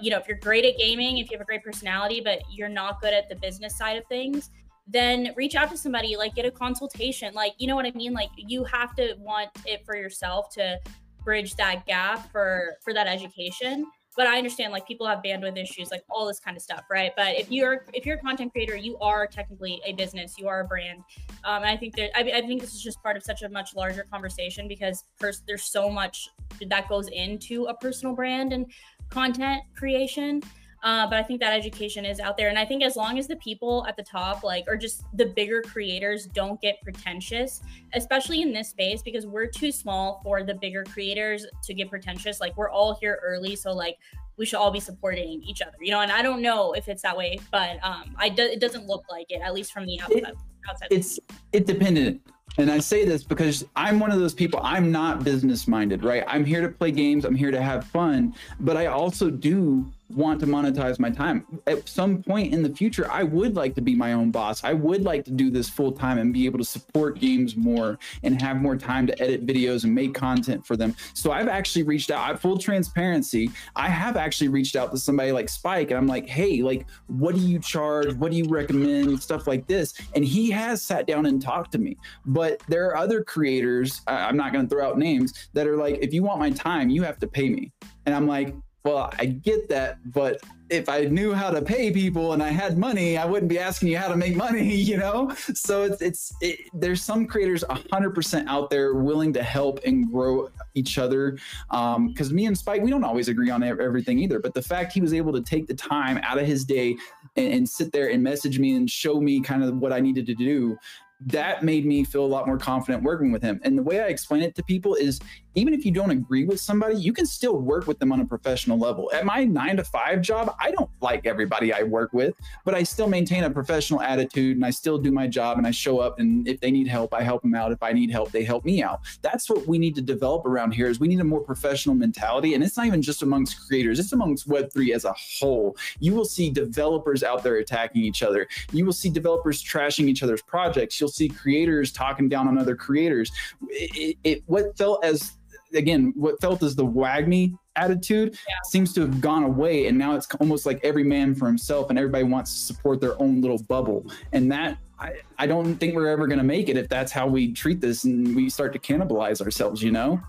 [0.00, 2.68] you know if you're great at gaming, if you have a great personality, but you're
[2.68, 4.50] not good at the business side of things,
[4.90, 7.32] then reach out to somebody like get a consultation.
[7.34, 8.12] Like you know what i mean?
[8.12, 10.78] Like you have to want it for yourself to
[11.24, 13.86] bridge that gap for for that education.
[14.16, 17.12] But i understand like people have bandwidth issues like all this kind of stuff right?
[17.16, 20.60] But if you're if you're a content creator you are technically a business you are
[20.60, 21.02] a brand.
[21.44, 23.48] Um, and i think that I, I think this is just part of such a
[23.48, 26.28] much larger conversation because pers- there's so much
[26.66, 28.66] that goes into a personal brand and
[29.10, 30.42] content creation
[30.82, 32.48] uh, but I think that education is out there.
[32.48, 35.26] And I think as long as the people at the top, like, or just the
[35.26, 37.60] bigger creators don't get pretentious,
[37.94, 42.40] especially in this space, because we're too small for the bigger creators to get pretentious.
[42.40, 43.56] Like, we're all here early.
[43.56, 43.98] So, like,
[44.38, 46.00] we should all be supporting each other, you know?
[46.00, 49.04] And I don't know if it's that way, but um, I do, it doesn't look
[49.10, 50.32] like it, at least from the outside.
[50.68, 50.88] outside.
[50.90, 51.18] it's
[51.52, 52.20] it dependent
[52.58, 56.24] and i say this because i'm one of those people i'm not business minded right
[56.26, 60.40] i'm here to play games i'm here to have fun but i also do want
[60.40, 61.46] to monetize my time.
[61.66, 64.64] At some point in the future, I would like to be my own boss.
[64.64, 67.98] I would like to do this full time and be able to support games more
[68.22, 70.94] and have more time to edit videos and make content for them.
[71.14, 73.50] So I've actually reached out, full transparency.
[73.76, 77.34] I have actually reached out to somebody like Spike and I'm like, hey, like, what
[77.34, 78.14] do you charge?
[78.14, 79.22] What do you recommend?
[79.22, 79.94] Stuff like this.
[80.14, 81.96] And he has sat down and talked to me.
[82.26, 85.98] But there are other creators, I'm not going to throw out names, that are like,
[86.00, 87.72] if you want my time, you have to pay me.
[88.06, 88.54] And I'm like,
[88.84, 92.78] well, I get that, but if I knew how to pay people and I had
[92.78, 95.34] money, I wouldn't be asking you how to make money, you know?
[95.54, 100.48] So it's, it's, it, there's some creators 100% out there willing to help and grow
[100.74, 101.36] each other.
[101.70, 104.92] Um, cause me and Spike, we don't always agree on everything either, but the fact
[104.92, 106.96] he was able to take the time out of his day
[107.36, 110.24] and, and sit there and message me and show me kind of what I needed
[110.26, 110.78] to do
[111.26, 113.60] that made me feel a lot more confident working with him.
[113.62, 115.20] And the way I explain it to people is
[115.54, 118.24] even if you don't agree with somebody, you can still work with them on a
[118.24, 119.10] professional level.
[119.12, 122.34] At my nine to five job, I don't like everybody I work with,
[122.64, 125.72] but I still maintain a professional attitude and I still do my job and I
[125.72, 126.18] show up.
[126.18, 127.72] And if they need help, I help them out.
[127.72, 129.00] If I need help, they help me out.
[129.22, 132.54] That's what we need to develop around here is we need a more professional mentality.
[132.54, 135.76] And it's not even just amongst creators, it's amongst Web3 as a whole.
[135.98, 138.46] You will see developers out there attacking each other.
[138.72, 141.00] You will see developers trashing each other's projects.
[141.00, 143.32] You'll see creators talking down on other creators.
[143.68, 145.36] It, it, what felt as
[145.74, 148.54] again, what felt as the WAGMI attitude yeah.
[148.64, 149.86] seems to have gone away.
[149.86, 153.20] And now it's almost like every man for himself and everybody wants to support their
[153.20, 154.10] own little bubble.
[154.32, 157.26] And that, I, I don't think we're ever going to make it if that's how
[157.26, 160.20] we treat this and we start to cannibalize ourselves, you know?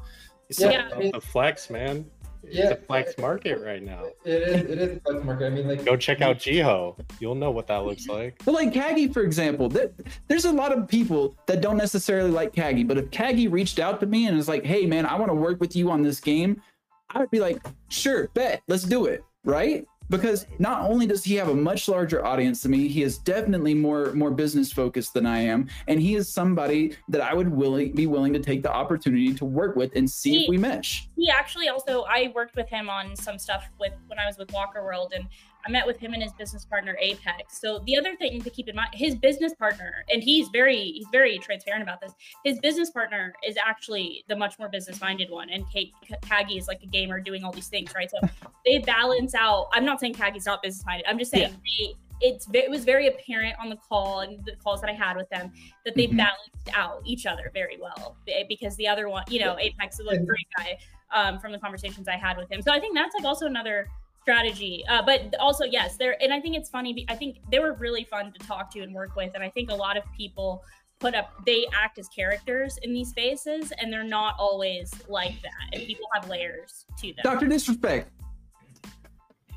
[0.51, 0.89] So, yeah.
[1.11, 2.05] The flex, man
[2.51, 4.03] yeah, it's a flex market right now.
[4.25, 4.69] It is.
[4.69, 5.45] It is a flex market.
[5.45, 6.97] I mean, like, go check out Jiho.
[7.19, 8.41] You'll know what that looks like.
[8.45, 9.91] Well, like Kagi, for example, there,
[10.27, 13.99] there's a lot of people that don't necessarily like Kagi, but if Kagi reached out
[14.01, 16.19] to me and was like, "Hey, man, I want to work with you on this
[16.19, 16.61] game,"
[17.09, 19.85] I would be like, "Sure, bet, let's do it." Right?
[20.11, 23.73] Because not only does he have a much larger audience than me, he is definitely
[23.73, 27.93] more more business focused than I am, and he is somebody that I would willing
[27.93, 31.07] be willing to take the opportunity to work with and see he, if we mesh.
[31.15, 34.51] He actually also I worked with him on some stuff with when I was with
[34.51, 35.27] Walker World, and
[35.65, 37.59] I met with him and his business partner Apex.
[37.59, 41.07] So the other thing to keep in mind, his business partner, and he's very he's
[41.11, 42.13] very transparent about this.
[42.43, 46.67] His business partner is actually the much more business minded one, and Kate Kagi is
[46.67, 48.09] like a gamer doing all these things, right?
[48.09, 48.17] So
[48.65, 49.69] they balance out.
[49.73, 51.05] I'm not saying Kagi's not business minded.
[51.07, 51.87] I'm just saying yeah.
[51.87, 55.17] they it's it was very apparent on the call and the calls that I had
[55.17, 55.51] with them
[55.85, 56.17] that they mm-hmm.
[56.17, 58.15] balanced out each other very well
[58.47, 60.77] because the other one, you know, Apex is a great guy
[61.11, 62.61] um, from the conversations I had with him.
[62.61, 63.87] So I think that's like also another
[64.21, 64.83] strategy.
[64.89, 67.05] Uh, but also, yes, there, and I think it's funny.
[67.09, 69.31] I think they were really fun to talk to and work with.
[69.33, 70.63] And I think a lot of people
[70.99, 75.73] put up, they act as characters in these spaces, and they're not always like that.
[75.73, 77.23] And people have layers to them.
[77.23, 77.47] Dr.
[77.47, 78.09] Disrespect.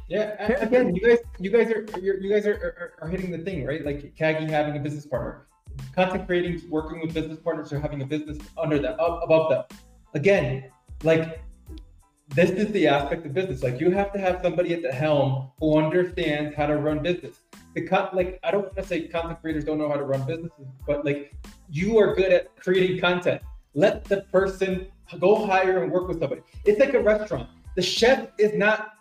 [0.08, 2.52] Yeah, again, you guys, you guys are, you guys are,
[3.00, 3.84] are, are hitting the thing, right?
[3.84, 5.46] Like Kagi having a business partner,
[5.94, 9.64] content creating, working with business partners, or having a business under them, above them.
[10.12, 10.70] Again,
[11.04, 11.42] like
[12.28, 13.62] this is the aspect of business.
[13.62, 17.40] Like you have to have somebody at the helm who understands how to run business.
[17.74, 20.24] The con- like I don't want to say content creators don't know how to run
[20.26, 21.34] businesses, but like
[21.70, 23.42] you are good at creating content.
[23.74, 24.86] Let the person
[25.20, 26.42] go hire and work with somebody.
[26.64, 27.48] It's like a restaurant.
[27.76, 28.94] The chef is not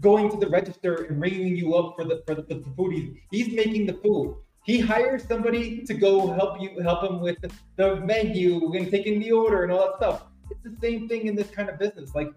[0.00, 2.92] going to the register and ringing you up for the for the, for the food.
[2.94, 4.36] He's, he's making the food.
[4.64, 9.20] He hires somebody to go help you help him with the, the menu and taking
[9.20, 10.22] the order and all that stuff.
[10.50, 12.14] It's the same thing in this kind of business.
[12.14, 12.28] Like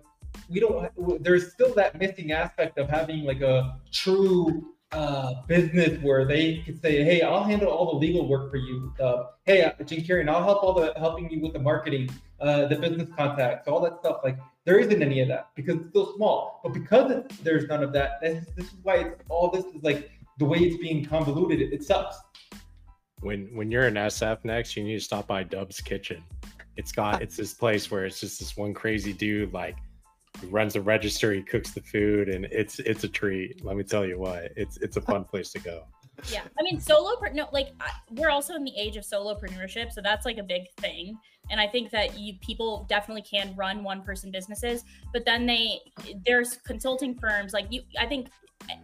[0.50, 6.26] we don't there's still that missing aspect of having like a true uh, business where
[6.26, 8.94] they could say, "Hey, I'll handle all the legal work for you.
[9.00, 12.10] Uh, hey, uh, Jim Kieran, I'll help all the helping you with the marketing,
[12.40, 15.90] uh, the business contacts, all that stuff." Like there isn't any of that because it's
[15.90, 16.62] still small.
[16.64, 20.10] But because there's none of that, this, this is why it's all this is like
[20.40, 21.62] the way it's being convoluted.
[21.62, 22.18] It, it sucks.
[23.22, 26.24] When when you're in SF next, you need to stop by Dub's Kitchen.
[26.78, 29.76] It's got it's this place where it's just this one crazy dude like
[30.42, 33.64] he runs the register, he cooks the food, and it's it's a treat.
[33.64, 35.84] Let me tell you what, it's it's a fun place to go.
[36.32, 37.70] Yeah, I mean, solo no, like
[38.12, 41.18] we're also in the age of solopreneurship, so that's like a big thing.
[41.50, 44.84] And I think that you people definitely can run one person businesses,
[45.14, 45.80] but then they
[46.26, 47.82] there's consulting firms like you.
[48.00, 48.30] I think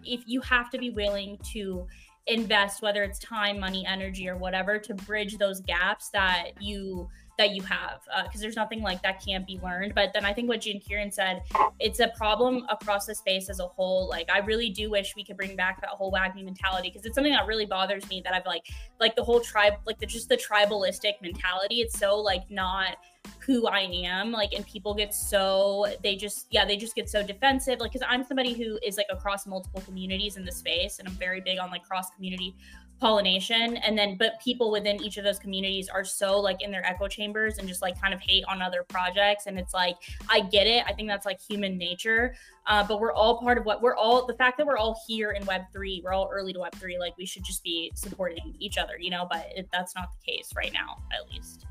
[0.05, 1.87] if you have to be willing to
[2.27, 7.51] invest whether it's time money energy or whatever to bridge those gaps that you that
[7.51, 10.47] you have because uh, there's nothing like that can't be learned but then i think
[10.47, 11.41] what Gene kieran said
[11.79, 15.23] it's a problem across the space as a whole like i really do wish we
[15.23, 18.33] could bring back that whole WAGMI mentality because it's something that really bothers me that
[18.33, 18.65] i've like
[18.99, 22.97] like the whole tribe like the just the tribalistic mentality it's so like not
[23.39, 24.31] who I am.
[24.31, 27.79] Like, and people get so, they just, yeah, they just get so defensive.
[27.79, 31.15] Like, cause I'm somebody who is like across multiple communities in the space and I'm
[31.15, 32.55] very big on like cross community
[33.03, 33.75] pollination.
[33.77, 37.09] And then, but people within each of those communities are so like in their echo
[37.09, 39.45] chambers and just like kind of hate on other projects.
[39.45, 39.97] And it's like,
[40.29, 40.85] I get it.
[40.87, 42.33] I think that's like human nature.
[42.65, 45.31] Uh, but we're all part of what we're all, the fact that we're all here
[45.31, 48.93] in Web3, we're all early to Web3, like we should just be supporting each other,
[48.97, 51.65] you know, but it, that's not the case right now, at least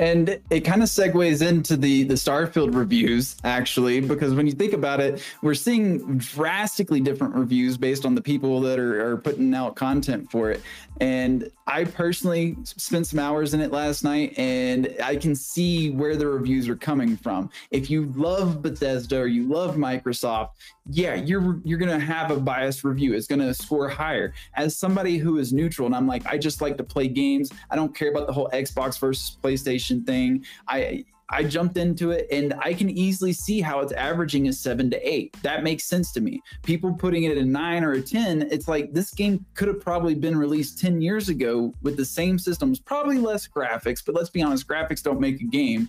[0.00, 4.72] and it kind of segues into the the starfield reviews actually because when you think
[4.72, 9.52] about it we're seeing drastically different reviews based on the people that are, are putting
[9.54, 10.62] out content for it
[11.00, 16.16] and i personally spent some hours in it last night and i can see where
[16.16, 20.50] the reviews are coming from if you love bethesda or you love microsoft
[20.92, 23.14] yeah, you're you're gonna have a biased review.
[23.14, 24.34] It's gonna score higher.
[24.54, 27.50] As somebody who is neutral, and I'm like, I just like to play games.
[27.70, 30.44] I don't care about the whole Xbox versus PlayStation thing.
[30.66, 34.90] I I jumped into it and I can easily see how it's averaging a seven
[34.90, 35.34] to eight.
[35.42, 36.40] That makes sense to me.
[36.64, 39.80] People putting it at a nine or a 10, it's like this game could have
[39.80, 44.30] probably been released 10 years ago with the same systems, probably less graphics, but let's
[44.30, 45.88] be honest, graphics don't make a game.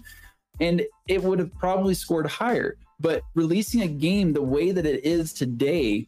[0.60, 2.78] And it would have probably scored higher.
[3.00, 6.08] But releasing a game the way that it is today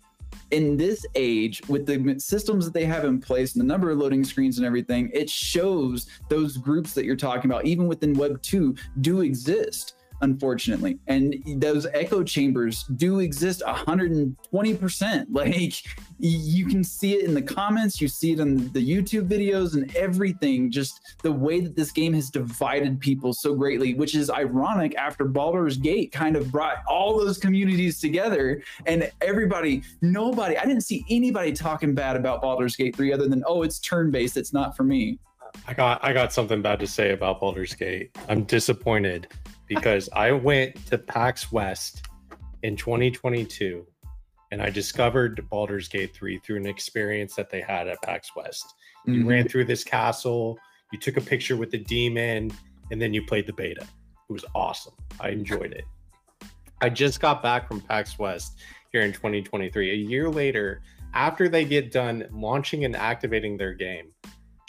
[0.52, 3.98] in this age with the systems that they have in place and the number of
[3.98, 8.42] loading screens and everything, it shows those groups that you're talking about, even within Web
[8.42, 10.98] 2, do exist unfortunately.
[11.08, 15.26] And those echo chambers do exist 120%.
[15.34, 15.84] Like
[16.20, 19.94] you can see it in the comments, you see it in the YouTube videos and
[19.96, 20.72] everything.
[20.72, 25.26] Just the way that this game has divided people so greatly, which is ironic after
[25.26, 31.04] Baldur's Gate kind of brought all those communities together and everybody, nobody, I didn't see
[31.10, 34.78] anybody talking bad about Baldur's Gate 3 other than, oh, it's turn based, it's not
[34.78, 35.20] for me.
[35.68, 38.18] I got I got something bad to say about Baldur's Gate.
[38.28, 39.28] I'm disappointed
[39.68, 42.04] because I went to PAX West
[42.64, 43.86] in 2022
[44.52, 48.76] and I discovered Baldur's Gate 3 through an experience that they had at PAX West.
[49.06, 49.28] You mm-hmm.
[49.28, 50.60] ran through this castle,
[50.92, 52.52] you took a picture with the demon,
[52.92, 53.82] and then you played the beta.
[53.82, 54.94] It was awesome.
[55.20, 55.86] I enjoyed it.
[56.82, 58.60] I just got back from PAX West
[58.92, 59.90] here in 2023.
[59.90, 60.82] A year later,
[61.14, 64.12] after they get done launching and activating their game,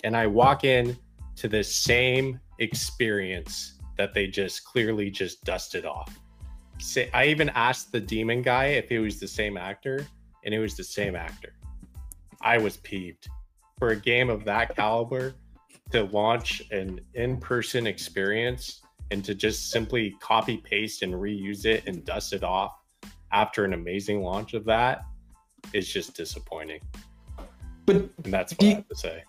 [0.02, 0.96] and I walk in
[1.36, 6.18] to the same experience that they just clearly just dusted off.
[6.78, 10.06] Say, I even asked the demon guy if it was the same actor,
[10.44, 11.54] and it was the same actor.
[12.40, 13.28] I was peeved
[13.78, 15.34] for a game of that caliber
[15.92, 22.04] to launch an in-person experience and to just simply copy paste and reuse it and
[22.04, 22.72] dust it off
[23.32, 25.02] after an amazing launch of that
[25.72, 26.80] is just disappointing.
[27.86, 29.22] But and that's what you, I have to say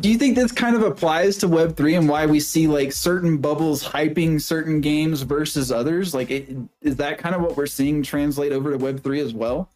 [0.00, 2.92] do you think this kind of applies to web 3 and why we see like
[2.92, 7.66] certain bubbles hyping certain games versus others like it, is that kind of what we're
[7.66, 9.70] seeing translate over to web 3 as well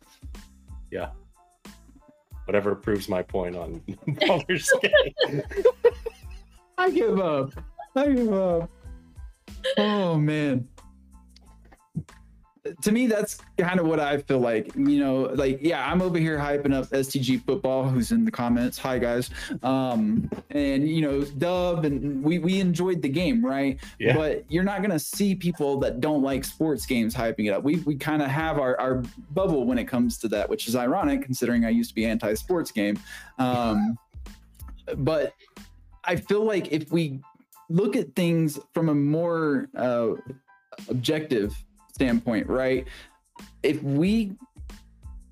[0.91, 1.11] yeah
[2.45, 3.81] whatever proves my point on
[4.27, 5.17] Baldur's Gate.
[6.79, 7.53] I give up.
[7.95, 8.69] I give up.
[9.79, 10.67] Oh man
[12.83, 14.75] to me, that's kind of what I feel like.
[14.77, 18.79] You know, like yeah, I'm over here hyping up STG football, who's in the comments.
[18.79, 19.31] Hi guys,
[19.63, 23.79] um, and you know, Dub, and we we enjoyed the game, right?
[23.99, 24.15] Yeah.
[24.15, 27.63] But you're not gonna see people that don't like sports games hyping it up.
[27.63, 30.77] We we kind of have our our bubble when it comes to that, which is
[30.77, 32.99] ironic considering I used to be anti-sports game.
[33.39, 33.97] Um,
[34.97, 35.35] but
[36.05, 37.21] I feel like if we
[37.69, 40.11] look at things from a more uh,
[40.89, 41.55] objective
[42.01, 42.87] standpoint, right?
[43.63, 44.33] If we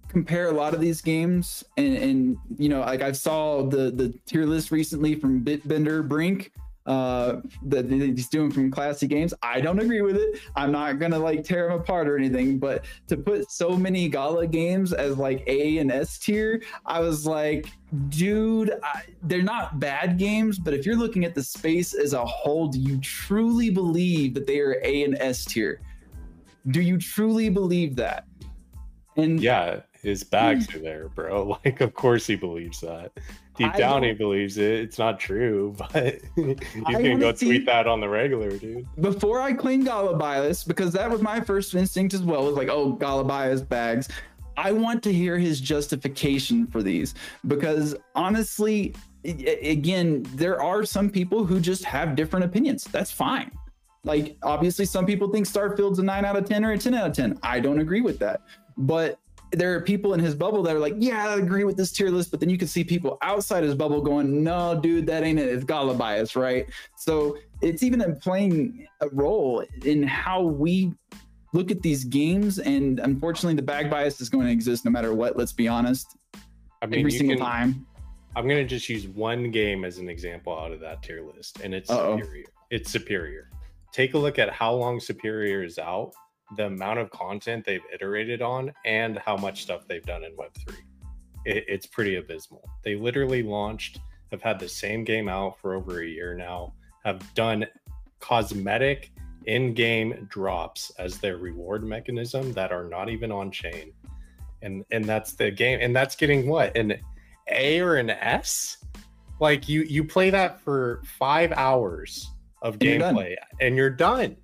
[0.09, 4.13] compare a lot of these games and, and you know, like I saw the the
[4.27, 6.53] tier list recently from Bitbender Brink
[6.85, 9.33] uh, that he's doing from classy games.
[9.43, 10.41] I don't agree with it.
[10.57, 14.47] I'm not gonna like tear him apart or anything, but to put so many Gala
[14.47, 17.67] games as like A and S tier, I was like,
[18.11, 22.25] dude, I, they're not bad games, but if you're looking at the space as a
[22.25, 25.81] whole, do you truly believe that they are A and S tier?
[26.69, 28.25] Do you truly believe that?
[29.17, 30.79] And yeah, his bags hmm.
[30.79, 31.59] are there, bro.
[31.65, 33.13] Like, of course he believes that.
[33.57, 34.75] Deep I down, he believes it.
[34.75, 36.55] It's not true, but he's
[36.85, 38.87] gonna go see, tweet that on the regular, dude.
[39.01, 42.95] Before I claim Galabias, because that was my first instinct as well, was like, oh,
[42.95, 44.09] Galabias bags.
[44.57, 47.15] I want to hear his justification for these
[47.47, 48.93] because honestly,
[49.25, 52.83] again, there are some people who just have different opinions.
[52.85, 53.53] That's fine.
[54.05, 57.09] Like, obviously, some people think Starfield's a nine out of 10 or a 10 out
[57.11, 57.39] of 10.
[57.43, 58.43] I don't agree with that.
[58.77, 59.19] But
[59.53, 62.11] there are people in his bubble that are like, yeah, I agree with this tier
[62.11, 62.31] list.
[62.31, 65.49] But then you can see people outside his bubble going, no, dude, that ain't it.
[65.49, 66.67] It's Gala bias, right?
[66.97, 70.93] So it's even playing a role in how we
[71.53, 72.59] look at these games.
[72.59, 75.37] And unfortunately, the bag bias is going to exist no matter what.
[75.37, 76.17] Let's be honest.
[76.81, 77.87] I mean, every single can- time.
[78.37, 81.75] I'm gonna just use one game as an example out of that tier list, and
[81.75, 82.21] it's Uh-oh.
[82.21, 82.45] superior.
[82.71, 83.51] It's superior.
[83.93, 86.13] Take a look at how long Superior is out,
[86.57, 90.75] the amount of content they've iterated on, and how much stuff they've done in Web3.
[91.45, 92.69] It, it's pretty abysmal.
[92.85, 93.99] They literally launched,
[94.31, 96.75] have had the same game out for over a year now,
[97.05, 97.67] have done
[98.21, 99.13] cosmetic
[99.47, 103.93] in-game drops as their reward mechanism that are not even on chain.
[104.61, 106.77] And and that's the game, and that's getting what?
[106.77, 106.95] An
[107.51, 108.79] A or an S?
[109.41, 112.29] Like you you play that for five hours
[112.63, 114.37] of And you're gameplay and you're done.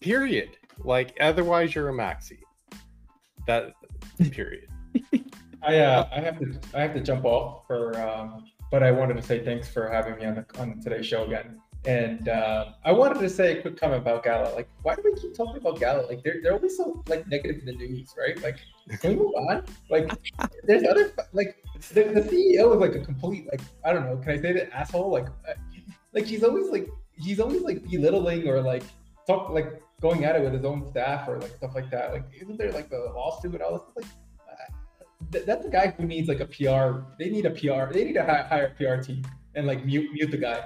[0.00, 0.56] Period.
[0.84, 2.40] Like otherwise you're a maxi.
[3.46, 3.74] That
[4.30, 4.68] period.
[5.62, 9.16] I uh, I have to I have to jump off for um, but I wanted
[9.18, 11.60] to say thanks for having me on the on today's show again.
[11.84, 14.54] And uh, I wanted to say a quick comment about Gala.
[14.54, 16.06] Like, why do we keep talking about Gala?
[16.06, 18.40] Like, they're they're always so like negative in the news, right?
[18.40, 18.58] Like,
[19.00, 19.64] can we move on?
[19.90, 20.12] Like,
[20.64, 21.56] there's other like
[21.92, 24.16] the, the CEO is like a complete like I don't know.
[24.16, 25.10] Can I say the asshole?
[25.10, 25.54] Like, uh,
[26.14, 26.88] like he's always like
[27.22, 28.82] he's always like belittling or like
[29.26, 32.12] talk like going at it with his own staff or like stuff like that.
[32.12, 33.82] Like, isn't there like the lawsuit and all this?
[33.96, 34.06] Like,
[35.30, 37.06] th- that's a guy who needs like a PR.
[37.18, 37.92] They need a PR.
[37.92, 39.22] They need to hi- hire a PR team
[39.54, 40.64] and like mute mute the guy.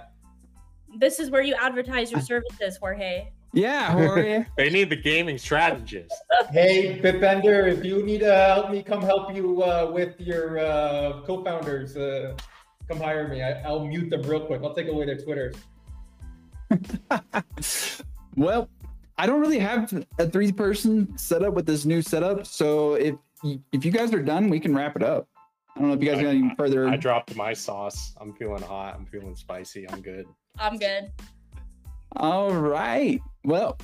[0.98, 3.28] This is where you advertise your services, Jorge.
[3.52, 4.44] Yeah, Jorge.
[4.56, 6.14] They need the gaming strategist.
[6.50, 11.22] Hey, Bitbender, if you need to help me, come help you uh, with your uh,
[11.22, 11.96] co-founders.
[11.96, 12.36] Uh,
[12.88, 13.42] come hire me.
[13.42, 14.62] I, I'll mute them real quick.
[14.62, 15.56] I'll take away their Twitters.
[18.36, 18.68] well,
[19.18, 22.46] I don't really have a three person setup with this new setup.
[22.46, 23.14] So if
[23.72, 25.28] if you guys are done, we can wrap it up.
[25.74, 26.88] I don't know if you guys got any further.
[26.88, 28.14] I dropped my sauce.
[28.20, 28.94] I'm feeling hot.
[28.94, 29.88] I'm feeling spicy.
[29.90, 30.26] I'm good.
[30.58, 31.12] I'm good.
[32.16, 33.20] All right.
[33.44, 33.76] Well,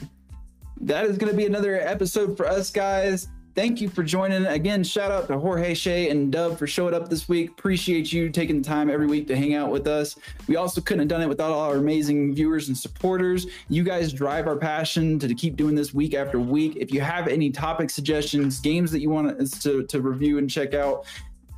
[0.81, 3.29] that is going to be another episode for us, guys.
[3.55, 4.47] Thank you for joining.
[4.47, 7.51] Again, shout out to Jorge Shea and Dub for showing up this week.
[7.51, 10.17] Appreciate you taking the time every week to hang out with us.
[10.49, 13.47] We also couldn't have done it without all our amazing viewers and supporters.
[13.69, 16.77] You guys drive our passion to keep doing this week after week.
[16.77, 20.49] If you have any topic suggestions, games that you want us to, to review and
[20.49, 21.05] check out,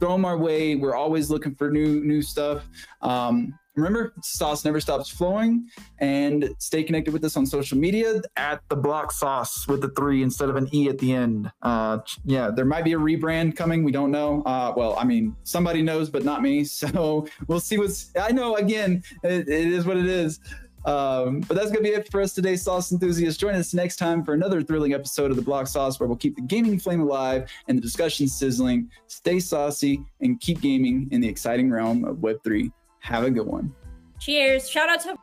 [0.00, 0.74] throw them our way.
[0.74, 2.64] We're always looking for new new stuff.
[3.02, 5.68] Um, remember, sauce never stops flowing,
[5.98, 10.22] and stay connected with us on social media at the Block Sauce with the three
[10.22, 11.50] instead of an e at the end.
[11.62, 13.84] Uh, yeah, there might be a rebrand coming.
[13.84, 14.42] We don't know.
[14.42, 16.64] Uh, well, I mean, somebody knows, but not me.
[16.84, 18.10] So we'll see what's.
[18.20, 18.56] I know.
[18.56, 20.38] Again, it, it is what it is.
[20.84, 23.38] Um, but that's going to be it for us today, Sauce Enthusiasts.
[23.38, 26.36] Join us next time for another thrilling episode of the Block Sauce, where we'll keep
[26.36, 28.90] the gaming flame alive and the discussion sizzling.
[29.06, 32.70] Stay saucy and keep gaming in the exciting realm of Web3.
[33.04, 33.70] Have a good one.
[34.18, 34.66] Cheers.
[34.66, 35.18] Shout out to